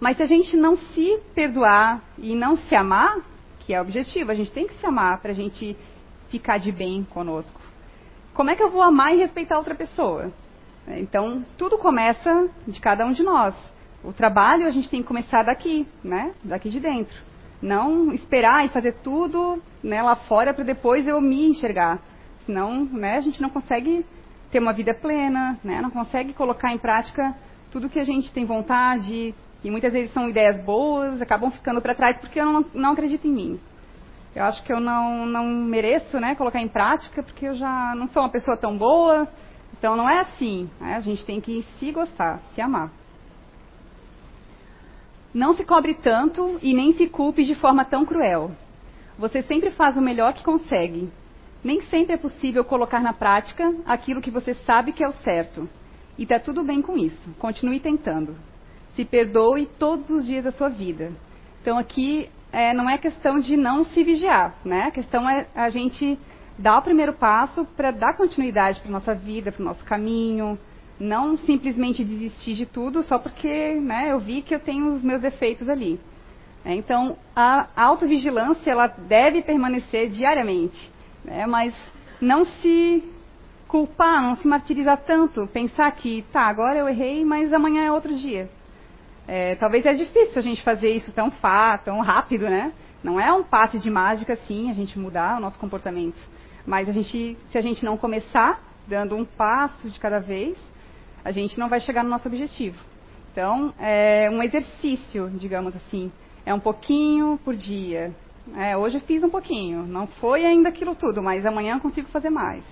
Mas 0.00 0.16
se 0.16 0.22
a 0.22 0.26
gente 0.26 0.56
não 0.56 0.76
se 0.76 1.20
perdoar 1.34 2.02
e 2.16 2.34
não 2.34 2.56
se 2.56 2.74
amar, 2.74 3.18
que 3.60 3.74
é 3.74 3.78
o 3.78 3.82
objetivo, 3.82 4.30
a 4.30 4.34
gente 4.34 4.50
tem 4.50 4.66
que 4.66 4.74
se 4.74 4.86
amar 4.86 5.20
para 5.20 5.32
a 5.32 5.34
gente 5.34 5.76
ficar 6.30 6.56
de 6.56 6.72
bem 6.72 7.04
conosco. 7.04 7.60
Como 8.32 8.48
é 8.48 8.56
que 8.56 8.62
eu 8.62 8.70
vou 8.70 8.82
amar 8.82 9.14
e 9.14 9.18
respeitar 9.18 9.58
outra 9.58 9.74
pessoa? 9.74 10.32
Então, 10.88 11.44
tudo 11.56 11.78
começa 11.78 12.48
de 12.66 12.80
cada 12.80 13.06
um 13.06 13.12
de 13.12 13.22
nós. 13.22 13.54
O 14.04 14.12
trabalho 14.12 14.66
a 14.66 14.70
gente 14.70 14.90
tem 14.90 15.00
que 15.00 15.08
começar 15.08 15.44
daqui, 15.44 15.86
né? 16.02 16.32
Daqui 16.42 16.68
de 16.68 16.80
dentro. 16.80 17.16
Não 17.60 18.12
esperar 18.12 18.66
e 18.66 18.70
fazer 18.70 18.94
tudo 19.04 19.62
né, 19.82 20.02
lá 20.02 20.16
fora 20.16 20.52
para 20.52 20.64
depois 20.64 21.06
eu 21.06 21.20
me 21.20 21.46
enxergar. 21.46 22.00
Senão, 22.44 22.84
né, 22.84 23.16
a 23.16 23.20
gente 23.20 23.40
não 23.40 23.48
consegue 23.48 24.04
ter 24.50 24.58
uma 24.58 24.72
vida 24.72 24.92
plena, 24.92 25.56
né, 25.62 25.80
não 25.80 25.90
consegue 25.90 26.32
colocar 26.32 26.72
em 26.72 26.78
prática 26.78 27.34
tudo 27.70 27.88
que 27.88 28.00
a 28.00 28.04
gente 28.04 28.32
tem 28.32 28.44
vontade. 28.44 29.32
E 29.62 29.70
muitas 29.70 29.92
vezes 29.92 30.12
são 30.12 30.28
ideias 30.28 30.60
boas, 30.64 31.22
acabam 31.22 31.52
ficando 31.52 31.80
para 31.80 31.94
trás 31.94 32.18
porque 32.18 32.40
eu 32.40 32.46
não, 32.46 32.64
não 32.74 32.92
acredito 32.92 33.28
em 33.28 33.32
mim. 33.32 33.60
Eu 34.34 34.44
acho 34.44 34.64
que 34.64 34.72
eu 34.72 34.80
não, 34.80 35.24
não 35.26 35.46
mereço 35.46 36.18
né, 36.18 36.34
colocar 36.34 36.60
em 36.60 36.68
prática 36.68 37.22
porque 37.22 37.46
eu 37.46 37.54
já 37.54 37.94
não 37.94 38.08
sou 38.08 38.22
uma 38.22 38.30
pessoa 38.30 38.56
tão 38.56 38.76
boa. 38.76 39.28
Então 39.82 39.96
não 39.96 40.08
é 40.08 40.20
assim. 40.20 40.70
Né? 40.80 40.94
A 40.94 41.00
gente 41.00 41.26
tem 41.26 41.40
que 41.40 41.64
se 41.80 41.90
gostar, 41.90 42.40
se 42.54 42.60
amar. 42.60 42.88
Não 45.34 45.54
se 45.54 45.64
cobre 45.64 45.94
tanto 45.94 46.56
e 46.62 46.72
nem 46.72 46.92
se 46.92 47.08
culpe 47.08 47.42
de 47.42 47.56
forma 47.56 47.84
tão 47.84 48.04
cruel. 48.04 48.52
Você 49.18 49.42
sempre 49.42 49.72
faz 49.72 49.96
o 49.96 50.00
melhor 50.00 50.34
que 50.34 50.44
consegue. 50.44 51.10
Nem 51.64 51.80
sempre 51.80 52.14
é 52.14 52.16
possível 52.16 52.64
colocar 52.64 53.00
na 53.00 53.12
prática 53.12 53.74
aquilo 53.84 54.20
que 54.20 54.30
você 54.30 54.54
sabe 54.54 54.92
que 54.92 55.02
é 55.02 55.08
o 55.08 55.12
certo. 55.24 55.68
E 56.16 56.22
está 56.22 56.38
tudo 56.38 56.62
bem 56.62 56.80
com 56.80 56.96
isso. 56.96 57.34
Continue 57.40 57.80
tentando. 57.80 58.36
Se 58.94 59.04
perdoe 59.04 59.66
todos 59.80 60.08
os 60.10 60.24
dias 60.24 60.44
da 60.44 60.52
sua 60.52 60.68
vida. 60.68 61.10
Então 61.60 61.76
aqui 61.76 62.30
é, 62.52 62.72
não 62.72 62.88
é 62.88 62.98
questão 62.98 63.40
de 63.40 63.56
não 63.56 63.82
se 63.82 64.04
vigiar, 64.04 64.54
né? 64.64 64.84
A 64.84 64.90
questão 64.92 65.28
é 65.28 65.48
a 65.56 65.70
gente 65.70 66.16
dar 66.58 66.78
o 66.78 66.82
primeiro 66.82 67.12
passo 67.14 67.64
para 67.76 67.90
dar 67.90 68.16
continuidade 68.16 68.80
para 68.80 68.90
nossa 68.90 69.14
vida, 69.14 69.52
para 69.52 69.62
o 69.62 69.64
nosso 69.64 69.84
caminho, 69.84 70.58
não 70.98 71.36
simplesmente 71.38 72.04
desistir 72.04 72.54
de 72.54 72.66
tudo 72.66 73.02
só 73.02 73.18
porque 73.18 73.74
né, 73.74 74.12
eu 74.12 74.20
vi 74.20 74.42
que 74.42 74.54
eu 74.54 74.60
tenho 74.60 74.92
os 74.94 75.02
meus 75.02 75.20
defeitos 75.20 75.68
ali. 75.68 76.00
É, 76.64 76.74
então, 76.74 77.16
a 77.34 77.68
autovigilância 77.74 78.70
ela 78.70 78.86
deve 78.86 79.42
permanecer 79.42 80.10
diariamente, 80.10 80.90
né, 81.24 81.44
mas 81.44 81.74
não 82.20 82.44
se 82.44 83.02
culpar, 83.66 84.22
não 84.22 84.36
se 84.36 84.46
martirizar 84.46 84.98
tanto, 84.98 85.48
pensar 85.48 85.90
que, 85.92 86.22
tá, 86.30 86.42
agora 86.42 86.78
eu 86.78 86.88
errei, 86.88 87.24
mas 87.24 87.52
amanhã 87.52 87.84
é 87.84 87.90
outro 87.90 88.14
dia. 88.14 88.48
É, 89.26 89.54
talvez 89.56 89.86
é 89.86 89.94
difícil 89.94 90.38
a 90.38 90.42
gente 90.42 90.62
fazer 90.62 90.90
isso 90.90 91.10
tão 91.12 91.30
fácil, 91.30 91.86
tão 91.86 92.00
rápido, 92.00 92.44
né? 92.44 92.72
Não 93.02 93.18
é 93.18 93.32
um 93.32 93.42
passe 93.42 93.78
de 93.78 93.90
mágica, 93.90 94.36
sim, 94.46 94.70
a 94.70 94.74
gente 94.74 94.98
mudar 94.98 95.38
o 95.38 95.40
nosso 95.40 95.58
comportamento. 95.58 96.20
Mas 96.66 96.88
a 96.88 96.92
gente, 96.92 97.36
se 97.50 97.58
a 97.58 97.60
gente 97.60 97.84
não 97.84 97.96
começar 97.96 98.62
dando 98.86 99.16
um 99.16 99.24
passo 99.24 99.88
de 99.88 99.98
cada 99.98 100.20
vez, 100.20 100.56
a 101.24 101.30
gente 101.32 101.58
não 101.58 101.68
vai 101.68 101.80
chegar 101.80 102.02
no 102.02 102.10
nosso 102.10 102.28
objetivo. 102.28 102.78
Então, 103.32 103.72
é 103.78 104.28
um 104.30 104.42
exercício, 104.42 105.30
digamos 105.34 105.74
assim. 105.74 106.12
É 106.44 106.52
um 106.52 106.60
pouquinho 106.60 107.38
por 107.44 107.54
dia. 107.54 108.14
É, 108.56 108.76
hoje 108.76 108.98
eu 108.98 109.00
fiz 109.02 109.22
um 109.22 109.30
pouquinho. 109.30 109.86
Não 109.86 110.06
foi 110.06 110.44
ainda 110.44 110.68
aquilo 110.68 110.94
tudo, 110.94 111.22
mas 111.22 111.46
amanhã 111.46 111.76
eu 111.76 111.80
consigo 111.80 112.08
fazer 112.08 112.30
mais. 112.30 112.64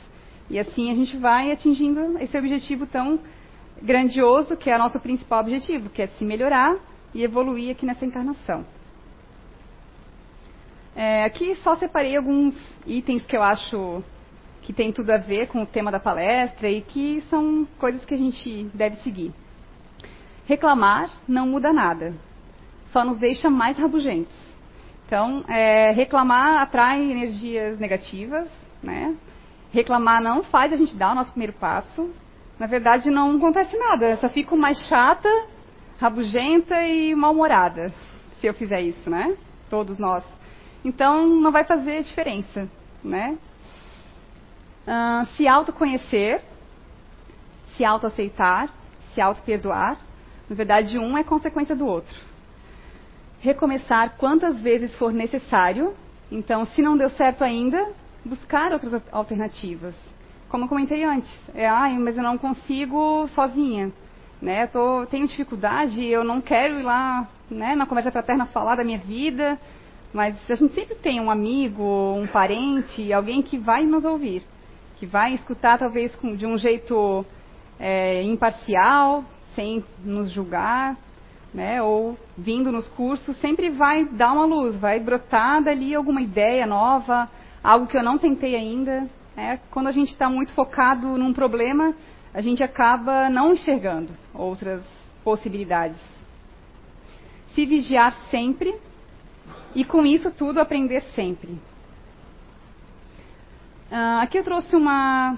E 0.50 0.58
assim 0.58 0.90
a 0.90 0.94
gente 0.94 1.16
vai 1.16 1.52
atingindo 1.52 2.18
esse 2.18 2.36
objetivo 2.36 2.86
tão 2.86 3.20
grandioso, 3.80 4.56
que 4.56 4.68
é 4.68 4.76
o 4.76 4.78
nosso 4.78 4.98
principal 5.00 5.40
objetivo, 5.40 5.88
que 5.88 6.02
é 6.02 6.08
se 6.08 6.24
melhorar 6.24 6.76
e 7.14 7.22
evoluir 7.22 7.70
aqui 7.70 7.86
nessa 7.86 8.04
encarnação. 8.04 8.66
É, 10.94 11.24
aqui 11.24 11.54
só 11.56 11.76
separei 11.76 12.16
alguns 12.16 12.54
itens 12.86 13.24
que 13.24 13.36
eu 13.36 13.42
acho 13.42 14.02
que 14.62 14.72
tem 14.72 14.92
tudo 14.92 15.10
a 15.10 15.16
ver 15.16 15.48
com 15.48 15.62
o 15.62 15.66
tema 15.66 15.90
da 15.90 15.98
palestra 15.98 16.68
e 16.68 16.80
que 16.82 17.20
são 17.22 17.66
coisas 17.78 18.04
que 18.04 18.14
a 18.14 18.18
gente 18.18 18.64
deve 18.74 18.96
seguir. 18.96 19.32
Reclamar 20.46 21.10
não 21.28 21.46
muda 21.46 21.72
nada, 21.72 22.14
só 22.92 23.04
nos 23.04 23.18
deixa 23.18 23.48
mais 23.48 23.78
rabugentos. 23.78 24.36
Então, 25.06 25.44
é, 25.48 25.90
reclamar 25.92 26.62
atrai 26.62 27.02
energias 27.02 27.78
negativas, 27.78 28.48
né? 28.82 29.16
Reclamar 29.72 30.22
não 30.22 30.42
faz 30.44 30.72
a 30.72 30.76
gente 30.76 30.94
dar 30.96 31.12
o 31.12 31.14
nosso 31.14 31.30
primeiro 31.30 31.52
passo. 31.54 32.10
Na 32.58 32.66
verdade, 32.66 33.10
não 33.10 33.36
acontece 33.36 33.76
nada, 33.76 34.16
só 34.18 34.28
fico 34.28 34.56
mais 34.56 34.78
chata, 34.86 35.28
rabugenta 36.00 36.84
e 36.84 37.14
mal-humorada 37.14 37.92
se 38.40 38.46
eu 38.46 38.54
fizer 38.54 38.82
isso, 38.82 39.08
né? 39.08 39.36
Todos 39.68 39.98
nós. 39.98 40.24
Então, 40.84 41.26
não 41.26 41.52
vai 41.52 41.64
fazer 41.64 42.02
diferença, 42.02 42.68
né? 43.04 43.36
Uh, 44.86 45.26
se 45.36 45.46
autoconhecer, 45.46 46.42
se 47.76 47.84
autoaceitar, 47.84 48.70
se 49.14 49.20
auto-perdoar. 49.20 49.98
Na 50.48 50.56
verdade, 50.56 50.98
um 50.98 51.16
é 51.16 51.22
consequência 51.22 51.76
do 51.76 51.86
outro. 51.86 52.14
Recomeçar 53.40 54.16
quantas 54.16 54.58
vezes 54.60 54.94
for 54.96 55.12
necessário. 55.12 55.94
Então, 56.30 56.64
se 56.66 56.82
não 56.82 56.96
deu 56.96 57.10
certo 57.10 57.42
ainda, 57.42 57.92
buscar 58.24 58.72
outras 58.72 59.02
alternativas. 59.12 59.94
Como 60.48 60.64
eu 60.64 60.68
comentei 60.68 61.04
antes, 61.04 61.30
é, 61.54 61.68
ah, 61.68 61.88
mas 61.98 62.16
eu 62.16 62.22
não 62.22 62.36
consigo 62.36 63.28
sozinha. 63.28 63.92
Né? 64.42 64.66
Tô, 64.66 65.06
tenho 65.06 65.28
dificuldade, 65.28 66.04
eu 66.04 66.24
não 66.24 66.40
quero 66.40 66.80
ir 66.80 66.82
lá 66.82 67.28
né, 67.50 67.74
na 67.74 67.86
conversa 67.86 68.10
fraterna 68.10 68.46
falar 68.46 68.74
da 68.74 68.84
minha 68.84 68.98
vida, 68.98 69.58
mas 70.12 70.36
a 70.50 70.54
gente 70.54 70.74
sempre 70.74 70.94
tem 70.96 71.20
um 71.20 71.30
amigo, 71.30 71.82
um 71.82 72.26
parente, 72.26 73.12
alguém 73.12 73.42
que 73.42 73.58
vai 73.58 73.84
nos 73.84 74.04
ouvir 74.04 74.44
que 75.00 75.06
vai 75.06 75.32
escutar 75.32 75.78
talvez 75.78 76.14
com, 76.16 76.36
de 76.36 76.44
um 76.44 76.58
jeito 76.58 77.24
é, 77.78 78.22
imparcial, 78.22 79.24
sem 79.54 79.82
nos 80.04 80.30
julgar, 80.30 80.94
né, 81.54 81.80
ou 81.80 82.18
vindo 82.36 82.70
nos 82.70 82.86
cursos, 82.90 83.34
sempre 83.38 83.70
vai 83.70 84.04
dar 84.04 84.34
uma 84.34 84.44
luz, 84.44 84.76
vai 84.76 85.00
brotar 85.00 85.62
dali 85.62 85.94
alguma 85.94 86.20
ideia 86.20 86.66
nova, 86.66 87.30
algo 87.64 87.86
que 87.86 87.96
eu 87.96 88.02
não 88.02 88.18
tentei 88.18 88.54
ainda. 88.54 89.08
Né. 89.34 89.58
Quando 89.70 89.86
a 89.86 89.92
gente 89.92 90.10
está 90.10 90.28
muito 90.28 90.52
focado 90.52 91.16
num 91.16 91.32
problema, 91.32 91.94
a 92.34 92.42
gente 92.42 92.62
acaba 92.62 93.30
não 93.30 93.54
enxergando 93.54 94.12
outras 94.34 94.82
possibilidades. 95.24 95.98
Se 97.54 97.64
vigiar 97.64 98.12
sempre 98.30 98.74
e 99.74 99.84
com 99.84 100.04
isso 100.04 100.30
tudo 100.30 100.60
aprender 100.60 101.00
sempre. 101.14 101.52
Uh, 103.90 104.20
aqui 104.20 104.38
eu 104.38 104.44
trouxe 104.44 104.76
uma 104.76 105.36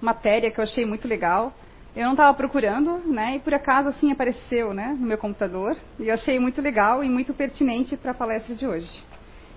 matéria 0.00 0.50
que 0.50 0.60
eu 0.60 0.64
achei 0.64 0.84
muito 0.84 1.08
legal. 1.08 1.52
Eu 1.94 2.04
não 2.04 2.12
estava 2.12 2.34
procurando, 2.34 2.98
né? 3.06 3.36
E 3.36 3.40
por 3.40 3.54
acaso 3.54 3.88
assim 3.88 4.12
apareceu, 4.12 4.74
né, 4.74 4.94
no 4.98 5.06
meu 5.06 5.16
computador. 5.16 5.76
E 5.98 6.08
eu 6.08 6.14
achei 6.14 6.38
muito 6.38 6.60
legal 6.60 7.02
e 7.02 7.08
muito 7.08 7.32
pertinente 7.32 7.96
para 7.96 8.10
a 8.10 8.14
palestra 8.14 8.54
de 8.54 8.66
hoje, 8.66 9.02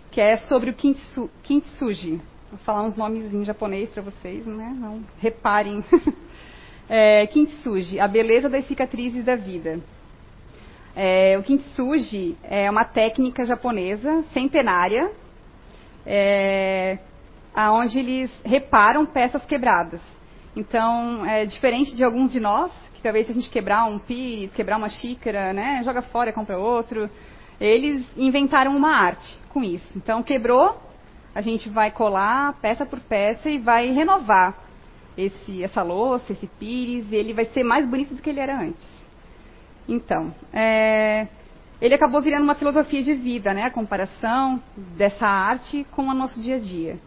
que 0.10 0.22
é 0.22 0.38
sobre 0.48 0.70
o 0.70 0.74
kintsu, 0.74 1.30
kintsugi. 1.44 2.22
Vou 2.50 2.60
falar 2.60 2.84
uns 2.84 2.96
nomes 2.96 3.34
em 3.34 3.44
japonês 3.44 3.90
para 3.90 4.02
vocês, 4.02 4.46
né? 4.46 4.74
Não 4.80 5.04
reparem. 5.20 5.84
é, 6.88 7.28
kintsugi, 7.28 8.00
a 8.00 8.08
beleza 8.08 8.48
das 8.48 8.66
cicatrizes 8.68 9.26
da 9.26 9.36
vida. 9.36 9.82
É, 11.02 11.38
o 11.38 11.44
kintsugi 11.44 12.38
é 12.44 12.70
uma 12.70 12.84
técnica 12.84 13.46
japonesa 13.46 14.22
centenária 14.34 15.10
é, 16.06 17.00
aonde 17.56 18.00
eles 18.00 18.30
reparam 18.44 19.06
peças 19.06 19.46
quebradas. 19.46 20.02
Então, 20.58 21.26
é 21.26 21.46
diferente 21.46 21.96
de 21.96 22.04
alguns 22.04 22.34
de 22.34 22.42
nós, 22.42 22.70
que 22.94 23.02
talvez 23.02 23.26
se 23.26 23.32
a 23.32 23.36
gente 23.36 23.50
quebrar 23.50 23.86
um 23.86 23.98
pires, 23.98 24.52
quebrar 24.52 24.76
uma 24.76 24.90
xícara, 24.90 25.54
né, 25.54 25.82
joga 25.86 26.02
fora, 26.02 26.34
compra 26.34 26.60
outro. 26.60 27.10
Eles 27.62 28.06
inventaram 28.18 28.76
uma 28.76 28.92
arte 28.92 29.38
com 29.54 29.64
isso. 29.64 29.98
Então, 29.98 30.22
quebrou, 30.22 30.82
a 31.34 31.40
gente 31.40 31.70
vai 31.70 31.92
colar 31.92 32.60
peça 32.62 32.86
por 32.86 33.00
peça 33.00 33.50
e 33.50 33.58
vai 33.58 33.90
renovar 33.92 34.54
esse, 35.18 35.64
essa 35.64 35.82
louça, 35.82 36.34
esse 36.34 36.48
pires, 36.60 37.10
e 37.10 37.16
ele 37.16 37.34
vai 37.34 37.46
ser 37.46 37.64
mais 37.64 37.88
bonito 37.88 38.14
do 38.14 38.22
que 38.22 38.30
ele 38.30 38.42
era 38.42 38.60
antes. 38.60 38.99
Então, 39.90 40.32
é, 40.54 41.28
ele 41.82 41.96
acabou 41.96 42.22
virando 42.22 42.44
uma 42.44 42.54
filosofia 42.54 43.02
de 43.02 43.16
vida, 43.16 43.56
né, 43.56 43.64
a 43.64 43.72
comparação 43.72 44.62
dessa 44.96 45.26
arte 45.26 45.84
com 45.92 46.04
o 46.04 46.14
nosso 46.14 46.40
dia 46.40 46.58
a 46.58 46.60
dia. 46.60 47.00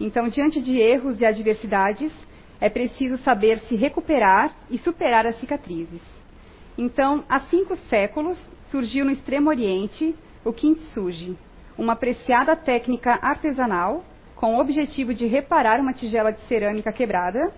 Então, 0.00 0.28
diante 0.28 0.58
de 0.62 0.78
erros 0.78 1.20
e 1.20 1.26
adversidades, 1.26 2.10
é 2.58 2.70
preciso 2.70 3.18
saber 3.18 3.58
se 3.68 3.76
recuperar 3.76 4.54
e 4.70 4.78
superar 4.78 5.26
as 5.26 5.38
cicatrizes. 5.40 6.00
Então, 6.78 7.22
há 7.28 7.40
cinco 7.40 7.76
séculos, 7.90 8.38
surgiu 8.70 9.04
no 9.04 9.10
Extremo 9.10 9.50
Oriente 9.50 10.14
o 10.42 10.54
kintsugi, 10.54 11.36
uma 11.76 11.92
apreciada 11.92 12.56
técnica 12.56 13.18
artesanal 13.20 14.02
com 14.34 14.56
o 14.56 14.60
objetivo 14.60 15.12
de 15.12 15.26
reparar 15.26 15.78
uma 15.80 15.92
tigela 15.92 16.32
de 16.32 16.40
cerâmica 16.46 16.90
quebrada. 16.92 17.52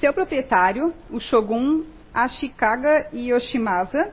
Seu 0.00 0.14
proprietário, 0.14 0.94
o 1.10 1.20
shogun 1.20 1.84
Ashikaga 2.12 3.08
Yoshimasa, 3.12 4.12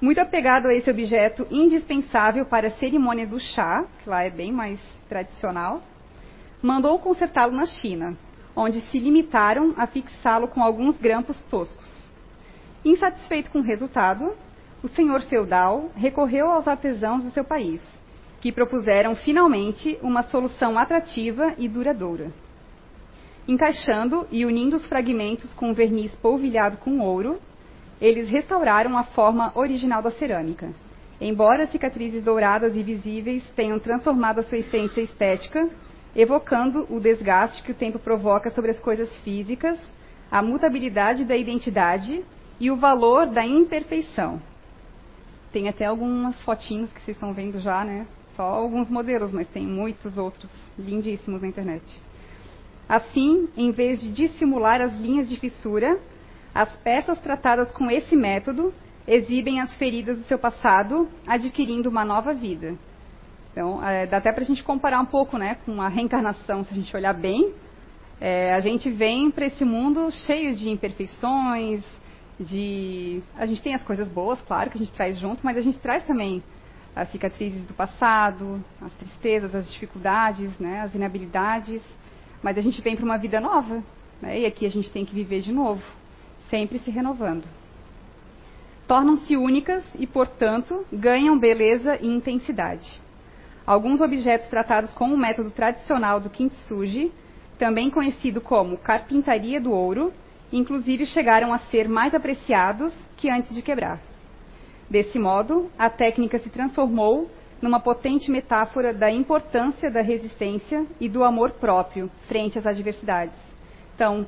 muito 0.00 0.20
apegado 0.20 0.68
a 0.68 0.74
esse 0.74 0.90
objeto 0.90 1.46
indispensável 1.50 2.44
para 2.46 2.68
a 2.68 2.72
cerimônia 2.72 3.26
do 3.26 3.40
chá, 3.40 3.84
que 4.02 4.08
lá 4.08 4.22
é 4.22 4.30
bem 4.30 4.52
mais 4.52 4.78
tradicional, 5.08 5.82
mandou 6.62 6.98
consertá-lo 6.98 7.52
na 7.52 7.66
China, 7.66 8.16
onde 8.54 8.80
se 8.82 8.98
limitaram 8.98 9.74
a 9.76 9.86
fixá-lo 9.86 10.48
com 10.48 10.62
alguns 10.62 10.96
grampos 10.96 11.40
toscos. 11.50 12.08
Insatisfeito 12.84 13.50
com 13.50 13.60
o 13.60 13.62
resultado, 13.62 14.34
o 14.82 14.88
senhor 14.88 15.22
feudal 15.22 15.90
recorreu 15.96 16.50
aos 16.50 16.68
artesãos 16.68 17.24
do 17.24 17.30
seu 17.30 17.44
país, 17.44 17.80
que 18.40 18.52
propuseram 18.52 19.16
finalmente 19.16 19.98
uma 20.02 20.22
solução 20.24 20.78
atrativa 20.78 21.54
e 21.56 21.66
duradoura. 21.66 22.30
Encaixando 23.46 24.26
e 24.30 24.46
unindo 24.46 24.76
os 24.76 24.86
fragmentos 24.86 25.52
com 25.52 25.74
verniz 25.74 26.10
polvilhado 26.14 26.78
com 26.78 27.00
ouro, 27.00 27.38
eles 28.00 28.30
restauraram 28.30 28.96
a 28.96 29.04
forma 29.04 29.52
original 29.54 30.00
da 30.00 30.10
cerâmica. 30.10 30.72
Embora 31.20 31.66
cicatrizes 31.66 32.24
douradas 32.24 32.74
e 32.74 32.82
visíveis 32.82 33.44
tenham 33.54 33.78
transformado 33.78 34.38
a 34.38 34.42
sua 34.42 34.58
essência 34.58 35.02
estética, 35.02 35.68
evocando 36.16 36.86
o 36.88 36.98
desgaste 36.98 37.62
que 37.62 37.72
o 37.72 37.74
tempo 37.74 37.98
provoca 37.98 38.50
sobre 38.50 38.70
as 38.70 38.80
coisas 38.80 39.14
físicas, 39.18 39.78
a 40.30 40.40
mutabilidade 40.40 41.26
da 41.26 41.36
identidade 41.36 42.24
e 42.58 42.70
o 42.70 42.76
valor 42.76 43.26
da 43.26 43.44
imperfeição. 43.44 44.40
Tem 45.52 45.68
até 45.68 45.84
algumas 45.84 46.42
fotinhos 46.44 46.90
que 46.92 47.00
vocês 47.02 47.16
estão 47.16 47.34
vendo 47.34 47.60
já, 47.60 47.84
né? 47.84 48.06
Só 48.36 48.42
alguns 48.42 48.88
modelos, 48.88 49.32
mas 49.32 49.46
tem 49.48 49.66
muitos 49.66 50.16
outros 50.16 50.50
lindíssimos 50.78 51.42
na 51.42 51.48
internet. 51.48 51.84
Assim, 52.88 53.48
em 53.56 53.70
vez 53.70 54.00
de 54.00 54.10
dissimular 54.10 54.80
as 54.80 54.94
linhas 54.98 55.28
de 55.28 55.36
fissura, 55.38 55.98
as 56.54 56.70
peças 56.76 57.18
tratadas 57.20 57.70
com 57.72 57.90
esse 57.90 58.14
método 58.14 58.72
exibem 59.06 59.60
as 59.60 59.74
feridas 59.76 60.18
do 60.18 60.26
seu 60.26 60.38
passado, 60.38 61.08
adquirindo 61.26 61.88
uma 61.88 62.04
nova 62.04 62.32
vida. 62.32 62.74
Então, 63.52 63.84
é, 63.86 64.06
dá 64.06 64.16
até 64.16 64.32
para 64.32 64.42
a 64.42 64.46
gente 64.46 64.62
comparar 64.62 65.00
um 65.00 65.06
pouco 65.06 65.38
né, 65.38 65.56
com 65.64 65.80
a 65.80 65.88
reencarnação, 65.88 66.64
se 66.64 66.72
a 66.72 66.76
gente 66.76 66.94
olhar 66.96 67.14
bem. 67.14 67.54
É, 68.20 68.54
a 68.54 68.60
gente 68.60 68.90
vem 68.90 69.30
para 69.30 69.46
esse 69.46 69.64
mundo 69.64 70.10
cheio 70.26 70.54
de 70.54 70.68
imperfeições, 70.68 71.84
de. 72.38 73.22
A 73.36 73.46
gente 73.46 73.62
tem 73.62 73.74
as 73.74 73.82
coisas 73.82 74.08
boas, 74.08 74.40
claro, 74.42 74.70
que 74.70 74.76
a 74.76 74.80
gente 74.80 74.92
traz 74.92 75.18
junto, 75.18 75.44
mas 75.44 75.56
a 75.56 75.60
gente 75.60 75.78
traz 75.78 76.04
também 76.04 76.42
as 76.94 77.10
cicatrizes 77.10 77.64
do 77.66 77.74
passado, 77.74 78.64
as 78.80 78.92
tristezas, 78.94 79.54
as 79.54 79.70
dificuldades, 79.72 80.56
né, 80.58 80.82
as 80.82 80.94
inabilidades. 80.94 81.82
Mas 82.44 82.58
a 82.58 82.60
gente 82.60 82.82
vem 82.82 82.94
para 82.94 83.06
uma 83.06 83.16
vida 83.16 83.40
nova, 83.40 83.82
né, 84.20 84.40
e 84.40 84.44
aqui 84.44 84.66
a 84.66 84.70
gente 84.70 84.90
tem 84.90 85.04
que 85.04 85.14
viver 85.14 85.40
de 85.40 85.50
novo 85.50 85.82
sempre 86.50 86.78
se 86.78 86.90
renovando. 86.90 87.44
Tornam-se 88.86 89.34
únicas 89.34 89.82
e, 89.98 90.06
portanto, 90.06 90.84
ganham 90.92 91.38
beleza 91.38 91.98
e 92.02 92.06
intensidade. 92.06 93.00
Alguns 93.66 94.02
objetos 94.02 94.46
tratados 94.48 94.92
com 94.92 95.06
o 95.06 95.16
método 95.16 95.50
tradicional 95.50 96.20
do 96.20 96.28
kintsugi, 96.28 97.10
também 97.58 97.90
conhecido 97.90 98.42
como 98.42 98.76
carpintaria 98.76 99.58
do 99.58 99.72
ouro, 99.72 100.12
inclusive 100.52 101.06
chegaram 101.06 101.50
a 101.50 101.58
ser 101.58 101.88
mais 101.88 102.14
apreciados 102.14 102.94
que 103.16 103.30
antes 103.30 103.54
de 103.54 103.62
quebrar. 103.62 103.98
Desse 104.90 105.18
modo, 105.18 105.70
a 105.78 105.88
técnica 105.88 106.38
se 106.38 106.50
transformou 106.50 107.30
numa 107.64 107.80
potente 107.80 108.30
metáfora 108.30 108.92
da 108.92 109.10
importância 109.10 109.90
da 109.90 110.02
resistência 110.02 110.84
e 111.00 111.08
do 111.08 111.24
amor 111.24 111.52
próprio 111.52 112.10
frente 112.28 112.58
às 112.58 112.66
adversidades. 112.66 113.34
Então, 113.94 114.26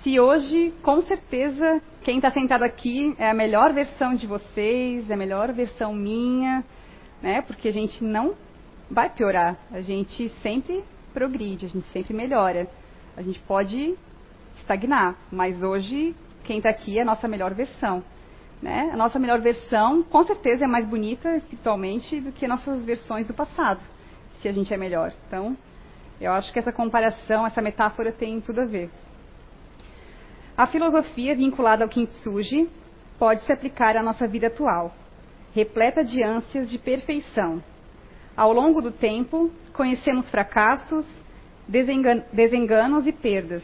se 0.00 0.20
hoje, 0.20 0.72
com 0.80 1.02
certeza, 1.02 1.82
quem 2.04 2.18
está 2.18 2.30
sentado 2.30 2.62
aqui 2.62 3.16
é 3.18 3.30
a 3.30 3.34
melhor 3.34 3.72
versão 3.72 4.14
de 4.14 4.28
vocês, 4.28 5.10
é 5.10 5.14
a 5.14 5.16
melhor 5.16 5.52
versão 5.52 5.92
minha, 5.92 6.62
né? 7.20 7.42
Porque 7.42 7.66
a 7.66 7.72
gente 7.72 8.02
não 8.04 8.34
vai 8.88 9.10
piorar, 9.10 9.56
a 9.72 9.80
gente 9.80 10.28
sempre 10.40 10.84
progride, 11.12 11.66
a 11.66 11.68
gente 11.68 11.88
sempre 11.88 12.14
melhora. 12.14 12.68
A 13.16 13.22
gente 13.22 13.40
pode 13.40 13.96
estagnar, 14.56 15.16
mas 15.32 15.60
hoje 15.64 16.14
quem 16.44 16.58
está 16.58 16.70
aqui 16.70 16.96
é 16.96 17.02
a 17.02 17.04
nossa 17.04 17.26
melhor 17.26 17.54
versão. 17.54 18.04
Né? 18.60 18.90
A 18.92 18.96
nossa 18.96 19.18
melhor 19.18 19.40
versão, 19.40 20.02
com 20.02 20.24
certeza, 20.24 20.64
é 20.64 20.66
mais 20.66 20.86
bonita 20.86 21.36
espiritualmente 21.36 22.20
do 22.20 22.32
que 22.32 22.48
nossas 22.48 22.84
versões 22.84 23.26
do 23.26 23.32
passado, 23.32 23.80
se 24.40 24.48
a 24.48 24.52
gente 24.52 24.72
é 24.74 24.76
melhor. 24.76 25.12
Então, 25.26 25.56
eu 26.20 26.32
acho 26.32 26.52
que 26.52 26.58
essa 26.58 26.72
comparação, 26.72 27.46
essa 27.46 27.62
metáfora 27.62 28.10
tem 28.10 28.40
tudo 28.40 28.62
a 28.62 28.64
ver. 28.64 28.90
A 30.56 30.66
filosofia 30.66 31.36
vinculada 31.36 31.84
ao 31.84 31.88
kintsugi 31.88 32.68
pode 33.16 33.42
se 33.42 33.52
aplicar 33.52 33.96
à 33.96 34.02
nossa 34.02 34.26
vida 34.26 34.48
atual, 34.48 34.92
repleta 35.54 36.02
de 36.02 36.20
ânsias 36.20 36.68
de 36.68 36.78
perfeição. 36.78 37.62
Ao 38.36 38.52
longo 38.52 38.80
do 38.80 38.90
tempo, 38.90 39.52
conhecemos 39.72 40.28
fracassos, 40.30 41.06
desenganos 41.68 43.06
e 43.06 43.12
perdas, 43.12 43.62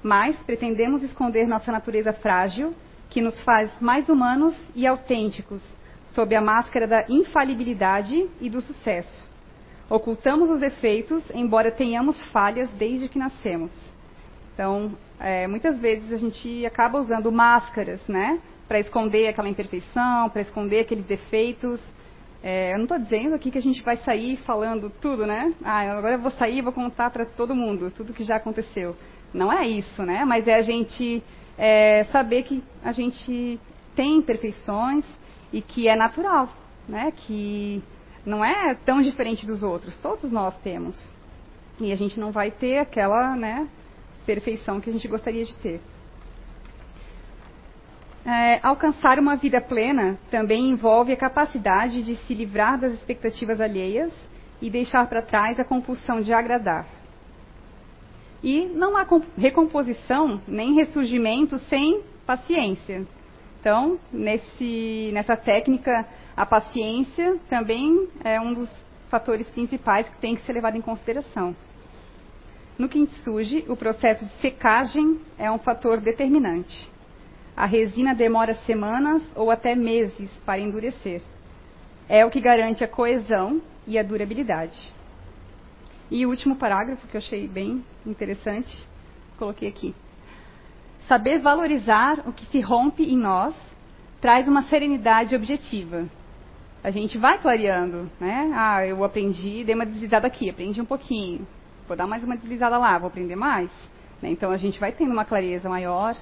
mas 0.00 0.36
pretendemos 0.44 1.02
esconder 1.02 1.46
nossa 1.46 1.72
natureza 1.72 2.12
frágil, 2.12 2.72
que 3.12 3.20
nos 3.20 3.38
faz 3.42 3.70
mais 3.78 4.08
humanos 4.08 4.56
e 4.74 4.86
autênticos, 4.86 5.62
sob 6.14 6.34
a 6.34 6.40
máscara 6.40 6.86
da 6.86 7.04
infalibilidade 7.10 8.26
e 8.40 8.48
do 8.48 8.62
sucesso. 8.62 9.30
Ocultamos 9.90 10.48
os 10.48 10.58
defeitos, 10.58 11.22
embora 11.34 11.70
tenhamos 11.70 12.20
falhas 12.32 12.70
desde 12.70 13.10
que 13.10 13.18
nascemos. 13.18 13.70
Então, 14.54 14.92
é, 15.20 15.46
muitas 15.46 15.78
vezes 15.78 16.10
a 16.10 16.16
gente 16.16 16.64
acaba 16.64 16.98
usando 16.98 17.30
máscaras, 17.30 18.00
né? 18.08 18.40
Para 18.66 18.80
esconder 18.80 19.28
aquela 19.28 19.48
imperfeição, 19.50 20.30
para 20.30 20.40
esconder 20.40 20.80
aqueles 20.80 21.04
defeitos. 21.04 21.82
É, 22.42 22.72
eu 22.72 22.78
não 22.78 22.84
estou 22.84 22.98
dizendo 22.98 23.34
aqui 23.34 23.50
que 23.50 23.58
a 23.58 23.62
gente 23.62 23.82
vai 23.82 23.98
sair 23.98 24.38
falando 24.38 24.90
tudo, 25.02 25.26
né? 25.26 25.52
Ah, 25.62 25.80
agora 25.98 26.14
eu 26.14 26.18
vou 26.18 26.30
sair 26.30 26.58
e 26.58 26.62
vou 26.62 26.72
contar 26.72 27.10
para 27.10 27.26
todo 27.26 27.54
mundo 27.54 27.92
tudo 27.94 28.14
que 28.14 28.24
já 28.24 28.36
aconteceu. 28.36 28.96
Não 29.34 29.52
é 29.52 29.66
isso, 29.66 30.02
né? 30.02 30.24
Mas 30.24 30.48
é 30.48 30.54
a 30.54 30.62
gente 30.62 31.22
é, 31.58 32.04
saber 32.04 32.42
que 32.44 32.62
a 32.82 32.92
gente 32.92 33.60
tem 33.94 34.16
imperfeições 34.16 35.04
e 35.52 35.60
que 35.60 35.88
é 35.88 35.96
natural, 35.96 36.48
né? 36.88 37.12
Que 37.12 37.82
não 38.24 38.44
é 38.44 38.74
tão 38.74 39.02
diferente 39.02 39.46
dos 39.46 39.62
outros. 39.62 39.96
Todos 39.98 40.30
nós 40.30 40.56
temos. 40.58 40.96
E 41.80 41.92
a 41.92 41.96
gente 41.96 42.18
não 42.18 42.30
vai 42.30 42.50
ter 42.50 42.78
aquela, 42.78 43.36
né? 43.36 43.68
perfeição 44.24 44.80
que 44.80 44.90
a 44.90 44.92
gente 44.92 45.06
gostaria 45.08 45.44
de 45.44 45.54
ter. 45.56 45.80
É, 48.24 48.60
alcançar 48.62 49.18
uma 49.18 49.36
vida 49.36 49.60
plena 49.60 50.16
também 50.30 50.70
envolve 50.70 51.12
a 51.12 51.16
capacidade 51.16 52.02
de 52.02 52.16
se 52.18 52.34
livrar 52.34 52.78
das 52.78 52.92
expectativas 52.92 53.60
alheias 53.60 54.12
e 54.60 54.70
deixar 54.70 55.08
para 55.08 55.22
trás 55.22 55.58
a 55.58 55.64
compulsão 55.64 56.20
de 56.20 56.32
agradar. 56.32 56.86
E 58.42 58.66
não 58.66 58.96
há 58.96 59.06
recomposição 59.36 60.40
nem 60.48 60.74
ressurgimento 60.74 61.58
sem 61.68 62.02
paciência. 62.26 63.06
Então, 63.60 63.98
nesse, 64.12 65.10
nessa 65.12 65.36
técnica, 65.36 66.04
a 66.36 66.44
paciência 66.44 67.38
também 67.48 68.08
é 68.24 68.40
um 68.40 68.52
dos 68.52 68.70
fatores 69.08 69.48
principais 69.50 70.08
que 70.08 70.16
tem 70.16 70.34
que 70.34 70.42
ser 70.42 70.52
levado 70.52 70.76
em 70.76 70.80
consideração. 70.80 71.54
No 72.76 72.88
kintsugi, 72.88 73.64
o 73.68 73.76
processo 73.76 74.24
de 74.24 74.32
secagem 74.40 75.20
é 75.38 75.50
um 75.50 75.58
fator 75.58 76.00
determinante. 76.00 76.90
A 77.56 77.66
resina 77.66 78.14
demora 78.14 78.54
semanas 78.66 79.22
ou 79.36 79.50
até 79.50 79.74
meses 79.74 80.30
para 80.44 80.58
endurecer. 80.58 81.22
É 82.08 82.24
o 82.24 82.30
que 82.30 82.40
garante 82.40 82.82
a 82.82 82.88
coesão 82.88 83.60
e 83.86 83.98
a 83.98 84.02
durabilidade. 84.02 84.92
E 86.12 86.26
o 86.26 86.28
último 86.28 86.56
parágrafo 86.56 87.08
que 87.08 87.16
eu 87.16 87.18
achei 87.18 87.48
bem 87.48 87.82
interessante, 88.06 88.70
coloquei 89.38 89.68
aqui. 89.68 89.94
Saber 91.08 91.38
valorizar 91.38 92.22
o 92.28 92.32
que 92.32 92.44
se 92.46 92.60
rompe 92.60 93.02
em 93.02 93.16
nós 93.16 93.54
traz 94.20 94.46
uma 94.46 94.62
serenidade 94.64 95.34
objetiva. 95.34 96.06
A 96.84 96.90
gente 96.90 97.16
vai 97.16 97.38
clareando, 97.38 98.10
né? 98.20 98.52
Ah, 98.54 98.86
eu 98.86 99.02
aprendi, 99.02 99.64
dei 99.64 99.74
uma 99.74 99.86
deslizada 99.86 100.26
aqui, 100.26 100.50
aprendi 100.50 100.80
um 100.80 100.84
pouquinho 100.84 101.46
vou 101.92 101.96
dar 101.96 102.06
mais 102.06 102.24
uma 102.24 102.36
deslizada 102.36 102.78
lá, 102.78 102.96
vou 102.98 103.08
aprender 103.08 103.36
mais. 103.36 103.70
Né? 104.22 104.30
Então 104.30 104.50
a 104.50 104.56
gente 104.56 104.80
vai 104.80 104.92
tendo 104.92 105.12
uma 105.12 105.26
clareza 105.26 105.68
maior, 105.68 106.16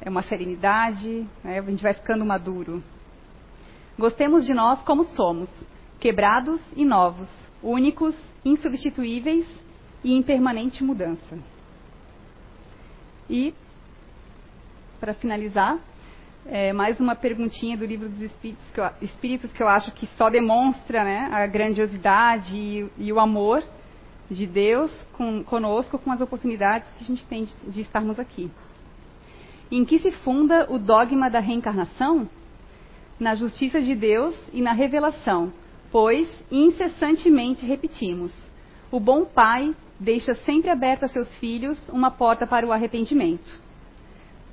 é 0.00 0.08
uma 0.08 0.22
serenidade, 0.22 1.26
né? 1.44 1.58
a 1.58 1.62
gente 1.62 1.82
vai 1.82 1.92
ficando 1.92 2.24
maduro. 2.24 2.82
Gostemos 3.98 4.46
de 4.46 4.54
nós 4.54 4.80
como 4.82 5.04
somos, 5.04 5.50
quebrados 6.00 6.62
e 6.74 6.84
novos, 6.84 7.28
únicos, 7.62 8.16
insubstituíveis 8.44 9.46
e 10.02 10.14
em 10.14 10.22
permanente 10.22 10.82
mudança. 10.82 11.38
E, 13.30 13.54
para 15.00 15.14
finalizar, 15.14 15.78
é, 16.46 16.72
mais 16.72 16.98
uma 16.98 17.14
perguntinha 17.14 17.76
do 17.76 17.86
livro 17.86 18.08
dos 18.08 18.20
Espíritos 18.20 18.64
que 18.74 18.80
eu, 18.80 18.90
Espíritos 19.00 19.52
que 19.52 19.62
eu 19.62 19.68
acho 19.68 19.92
que 19.92 20.06
só 20.18 20.28
demonstra 20.28 21.04
né, 21.04 21.28
a 21.30 21.46
grandiosidade 21.46 22.56
e, 22.56 22.90
e 22.98 23.12
o 23.12 23.20
amor 23.20 23.62
de 24.28 24.46
Deus 24.46 24.92
com, 25.12 25.44
conosco 25.44 25.98
com 25.98 26.10
as 26.10 26.20
oportunidades 26.20 26.88
que 26.96 27.04
a 27.04 27.06
gente 27.06 27.24
tem 27.26 27.44
de, 27.44 27.54
de 27.68 27.80
estarmos 27.82 28.18
aqui. 28.18 28.50
Em 29.70 29.84
que 29.84 29.98
se 30.00 30.10
funda 30.10 30.66
o 30.70 30.78
dogma 30.78 31.30
da 31.30 31.40
reencarnação? 31.40 32.28
Na 33.18 33.34
justiça 33.34 33.80
de 33.80 33.94
Deus 33.94 34.36
e 34.52 34.60
na 34.60 34.72
revelação, 34.72 35.52
pois 35.92 36.28
incessantemente 36.50 37.66
repetimos: 37.66 38.32
o 38.90 38.98
bom 38.98 39.24
pai 39.24 39.76
deixa 40.00 40.34
sempre 40.34 40.70
aberta 40.70 41.06
a 41.06 41.08
seus 41.08 41.28
filhos 41.36 41.78
uma 41.90 42.10
porta 42.10 42.46
para 42.46 42.66
o 42.66 42.72
arrependimento. 42.72 43.60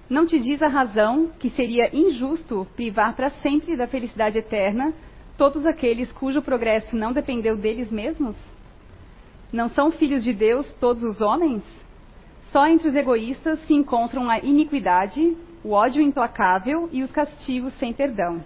Não 0.10 0.26
te 0.26 0.40
diz 0.40 0.62
a 0.62 0.68
razão 0.68 1.32
que 1.40 1.50
seria 1.52 1.96
injusto 1.96 2.68
privar 2.76 3.16
para 3.16 3.30
sempre 3.30 3.78
da 3.78 3.88
felicidade 3.88 4.38
eterna 4.38 4.94
todos 5.38 5.66
aqueles 5.66 6.12
cujo 6.12 6.42
progresso 6.42 6.96
não 6.96 7.14
dependeu 7.14 7.56
deles 7.56 7.90
mesmos? 7.90 8.36
Não 9.54 9.70
são 9.70 9.90
filhos 9.90 10.24
de 10.24 10.34
Deus 10.34 10.72
todos 10.74 11.04
os 11.04 11.22
homens? 11.22 11.64
Só 12.52 12.68
entre 12.68 12.90
os 12.90 12.96
egoístas 12.96 13.60
se 13.66 13.74
encontram 13.74 14.30
a 14.30 14.40
iniquidade, 14.40 15.38
o 15.64 15.72
ódio 15.72 16.02
implacável 16.02 16.90
e 16.92 17.04
os 17.04 17.12
castigos 17.12 17.74
sem 17.76 17.94
perdão. 17.94 18.44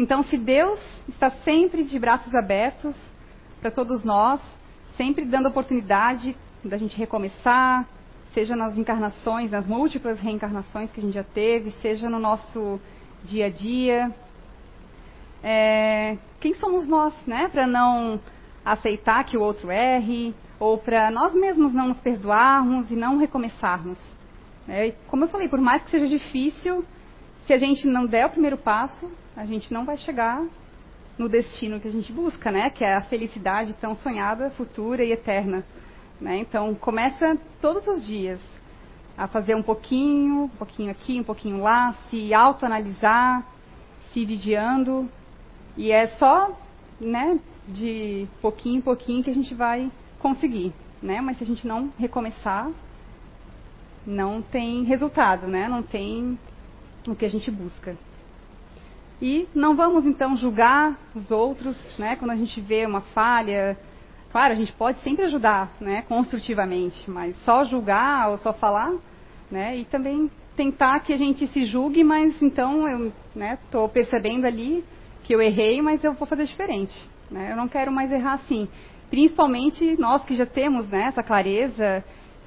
Então, 0.00 0.22
se 0.22 0.38
Deus 0.38 0.78
está 1.08 1.28
sempre 1.28 1.82
de 1.82 1.98
braços 1.98 2.32
abertos 2.32 2.96
para 3.60 3.68
todos 3.68 4.04
nós, 4.04 4.40
sempre 4.96 5.24
dando 5.24 5.48
oportunidade 5.48 6.36
da 6.64 6.78
gente 6.78 6.96
recomeçar, 6.96 7.84
seja 8.32 8.54
nas 8.54 8.78
encarnações, 8.78 9.50
nas 9.50 9.66
múltiplas 9.66 10.20
reencarnações 10.20 10.88
que 10.92 11.00
a 11.00 11.02
gente 11.02 11.14
já 11.14 11.24
teve, 11.24 11.72
seja 11.82 12.08
no 12.08 12.20
nosso 12.20 12.78
dia 13.24 13.46
a 13.46 13.50
dia. 13.50 14.14
É, 15.42 16.16
quem 16.38 16.54
somos 16.54 16.86
nós, 16.86 17.12
né, 17.26 17.48
para 17.48 17.66
não 17.66 18.20
aceitar 18.64 19.24
que 19.24 19.36
o 19.36 19.42
outro 19.42 19.68
erre, 19.68 20.32
ou 20.60 20.78
para 20.78 21.10
nós 21.10 21.34
mesmos 21.34 21.72
não 21.72 21.88
nos 21.88 21.98
perdoarmos 21.98 22.88
e 22.88 22.94
não 22.94 23.18
recomeçarmos? 23.18 23.98
É, 24.68 24.92
como 25.08 25.24
eu 25.24 25.28
falei, 25.28 25.48
por 25.48 25.60
mais 25.60 25.82
que 25.82 25.90
seja 25.90 26.06
difícil, 26.06 26.84
se 27.48 27.52
a 27.52 27.58
gente 27.58 27.84
não 27.84 28.06
der 28.06 28.26
o 28.26 28.30
primeiro 28.30 28.58
passo, 28.58 29.10
a 29.38 29.46
gente 29.46 29.72
não 29.72 29.84
vai 29.84 29.96
chegar 29.96 30.44
no 31.16 31.28
destino 31.28 31.78
que 31.78 31.86
a 31.86 31.92
gente 31.92 32.12
busca, 32.12 32.50
né? 32.50 32.70
Que 32.70 32.84
é 32.84 32.96
a 32.96 33.02
felicidade 33.02 33.72
tão 33.74 33.94
sonhada, 33.94 34.50
futura 34.50 35.04
e 35.04 35.12
eterna. 35.12 35.64
Né? 36.20 36.38
Então, 36.38 36.74
começa 36.74 37.38
todos 37.60 37.86
os 37.86 38.04
dias 38.04 38.40
a 39.16 39.28
fazer 39.28 39.54
um 39.54 39.62
pouquinho, 39.62 40.44
um 40.44 40.48
pouquinho 40.48 40.90
aqui, 40.90 41.20
um 41.20 41.22
pouquinho 41.22 41.62
lá, 41.62 41.92
se 42.10 42.34
autoanalisar, 42.34 43.46
se 44.12 44.24
vigiando. 44.24 45.08
E 45.76 45.92
é 45.92 46.08
só, 46.08 46.58
né, 47.00 47.38
de 47.68 48.26
pouquinho 48.42 48.78
em 48.78 48.82
pouquinho 48.82 49.22
que 49.22 49.30
a 49.30 49.34
gente 49.34 49.54
vai 49.54 49.88
conseguir, 50.18 50.72
né? 51.00 51.20
Mas 51.20 51.38
se 51.38 51.44
a 51.44 51.46
gente 51.46 51.64
não 51.64 51.92
recomeçar, 51.96 52.68
não 54.04 54.42
tem 54.42 54.82
resultado, 54.82 55.46
né? 55.46 55.68
Não 55.68 55.80
tem 55.84 56.36
o 57.06 57.14
que 57.14 57.24
a 57.24 57.30
gente 57.30 57.52
busca. 57.52 57.96
E 59.20 59.48
não 59.54 59.74
vamos 59.74 60.06
então 60.06 60.36
julgar 60.36 60.96
os 61.14 61.30
outros, 61.30 61.76
né? 61.98 62.14
Quando 62.16 62.30
a 62.30 62.36
gente 62.36 62.60
vê 62.60 62.86
uma 62.86 63.00
falha, 63.00 63.76
claro, 64.30 64.52
a 64.52 64.56
gente 64.56 64.72
pode 64.72 65.00
sempre 65.00 65.24
ajudar, 65.24 65.72
né? 65.80 66.02
Construtivamente, 66.02 67.10
mas 67.10 67.36
só 67.44 67.64
julgar 67.64 68.30
ou 68.30 68.38
só 68.38 68.52
falar, 68.52 68.94
né? 69.50 69.76
E 69.76 69.84
também 69.84 70.30
tentar 70.56 71.00
que 71.00 71.12
a 71.12 71.16
gente 71.16 71.46
se 71.48 71.64
julgue, 71.64 72.04
mas 72.04 72.40
então 72.40 72.88
eu, 72.88 73.12
né? 73.34 73.58
Estou 73.64 73.88
percebendo 73.88 74.46
ali 74.46 74.84
que 75.24 75.34
eu 75.34 75.42
errei, 75.42 75.82
mas 75.82 76.02
eu 76.04 76.12
vou 76.12 76.26
fazer 76.26 76.44
diferente, 76.44 76.94
né? 77.28 77.50
Eu 77.50 77.56
não 77.56 77.66
quero 77.66 77.90
mais 77.90 78.12
errar 78.12 78.34
assim. 78.34 78.68
Principalmente 79.10 79.96
nós 79.98 80.22
que 80.24 80.36
já 80.36 80.46
temos 80.46 80.86
né, 80.88 81.04
essa 81.04 81.22
clareza, 81.22 82.04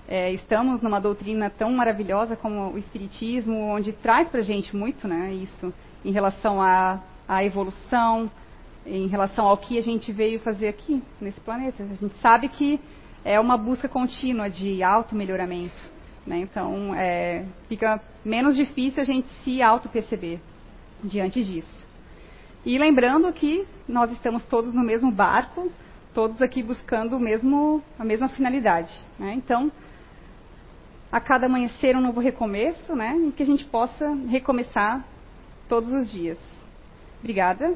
é, 0.08 0.32
estamos 0.32 0.82
numa 0.82 1.00
doutrina 1.00 1.50
tão 1.50 1.72
maravilhosa 1.72 2.36
como 2.36 2.74
o 2.74 2.78
Espiritismo, 2.78 3.58
onde 3.58 3.92
traz 3.94 4.30
para 4.30 4.42
gente 4.42 4.76
muito, 4.76 5.08
né? 5.08 5.34
Isso 5.34 5.74
em 6.04 6.12
relação 6.12 6.62
à, 6.62 7.00
à 7.28 7.44
evolução, 7.44 8.30
em 8.86 9.08
relação 9.08 9.48
ao 9.48 9.58
que 9.58 9.78
a 9.78 9.82
gente 9.82 10.12
veio 10.12 10.40
fazer 10.40 10.68
aqui 10.68 11.02
nesse 11.20 11.40
planeta. 11.42 11.84
A 11.84 11.96
gente 11.96 12.16
sabe 12.22 12.50
que 12.50 12.80
é 13.24 13.40
uma 13.40 13.58
busca 13.58 13.88
contínua 13.88 14.50
de 14.50 14.82
auto-melhoramento. 14.82 15.78
Né? 16.26 16.40
Então, 16.40 16.94
é, 16.96 17.46
fica 17.68 18.02
menos 18.24 18.56
difícil 18.56 19.02
a 19.02 19.06
gente 19.06 19.28
se 19.44 19.62
auto-perceber 19.62 20.40
diante 21.04 21.44
disso. 21.44 21.88
E 22.66 22.78
lembrando 22.78 23.32
que 23.34 23.66
nós 23.88 24.12
estamos 24.12 24.44
todos 24.44 24.74
no 24.74 24.84
mesmo 24.84 25.12
barco, 25.12 25.72
todos 26.14 26.42
aqui 26.42 26.62
buscando 26.62 27.18
o 27.18 27.20
mesmo, 27.20 27.84
a 27.98 28.04
mesma 28.04 28.30
finalidade. 28.30 28.94
Né? 29.18 29.34
Então, 29.34 29.72
a 31.12 31.20
cada 31.20 31.48
amanhecer 31.48 31.96
um 31.96 32.02
novo 32.02 32.20
recomeço, 32.20 32.96
né? 32.96 33.18
e 33.28 33.32
que 33.32 33.44
a 33.44 33.46
gente 33.46 33.66
possa 33.66 34.14
recomeçar 34.28 35.04
todos 35.72 35.90
os 35.94 36.12
dias. 36.12 36.38
Obrigada. 37.22 37.74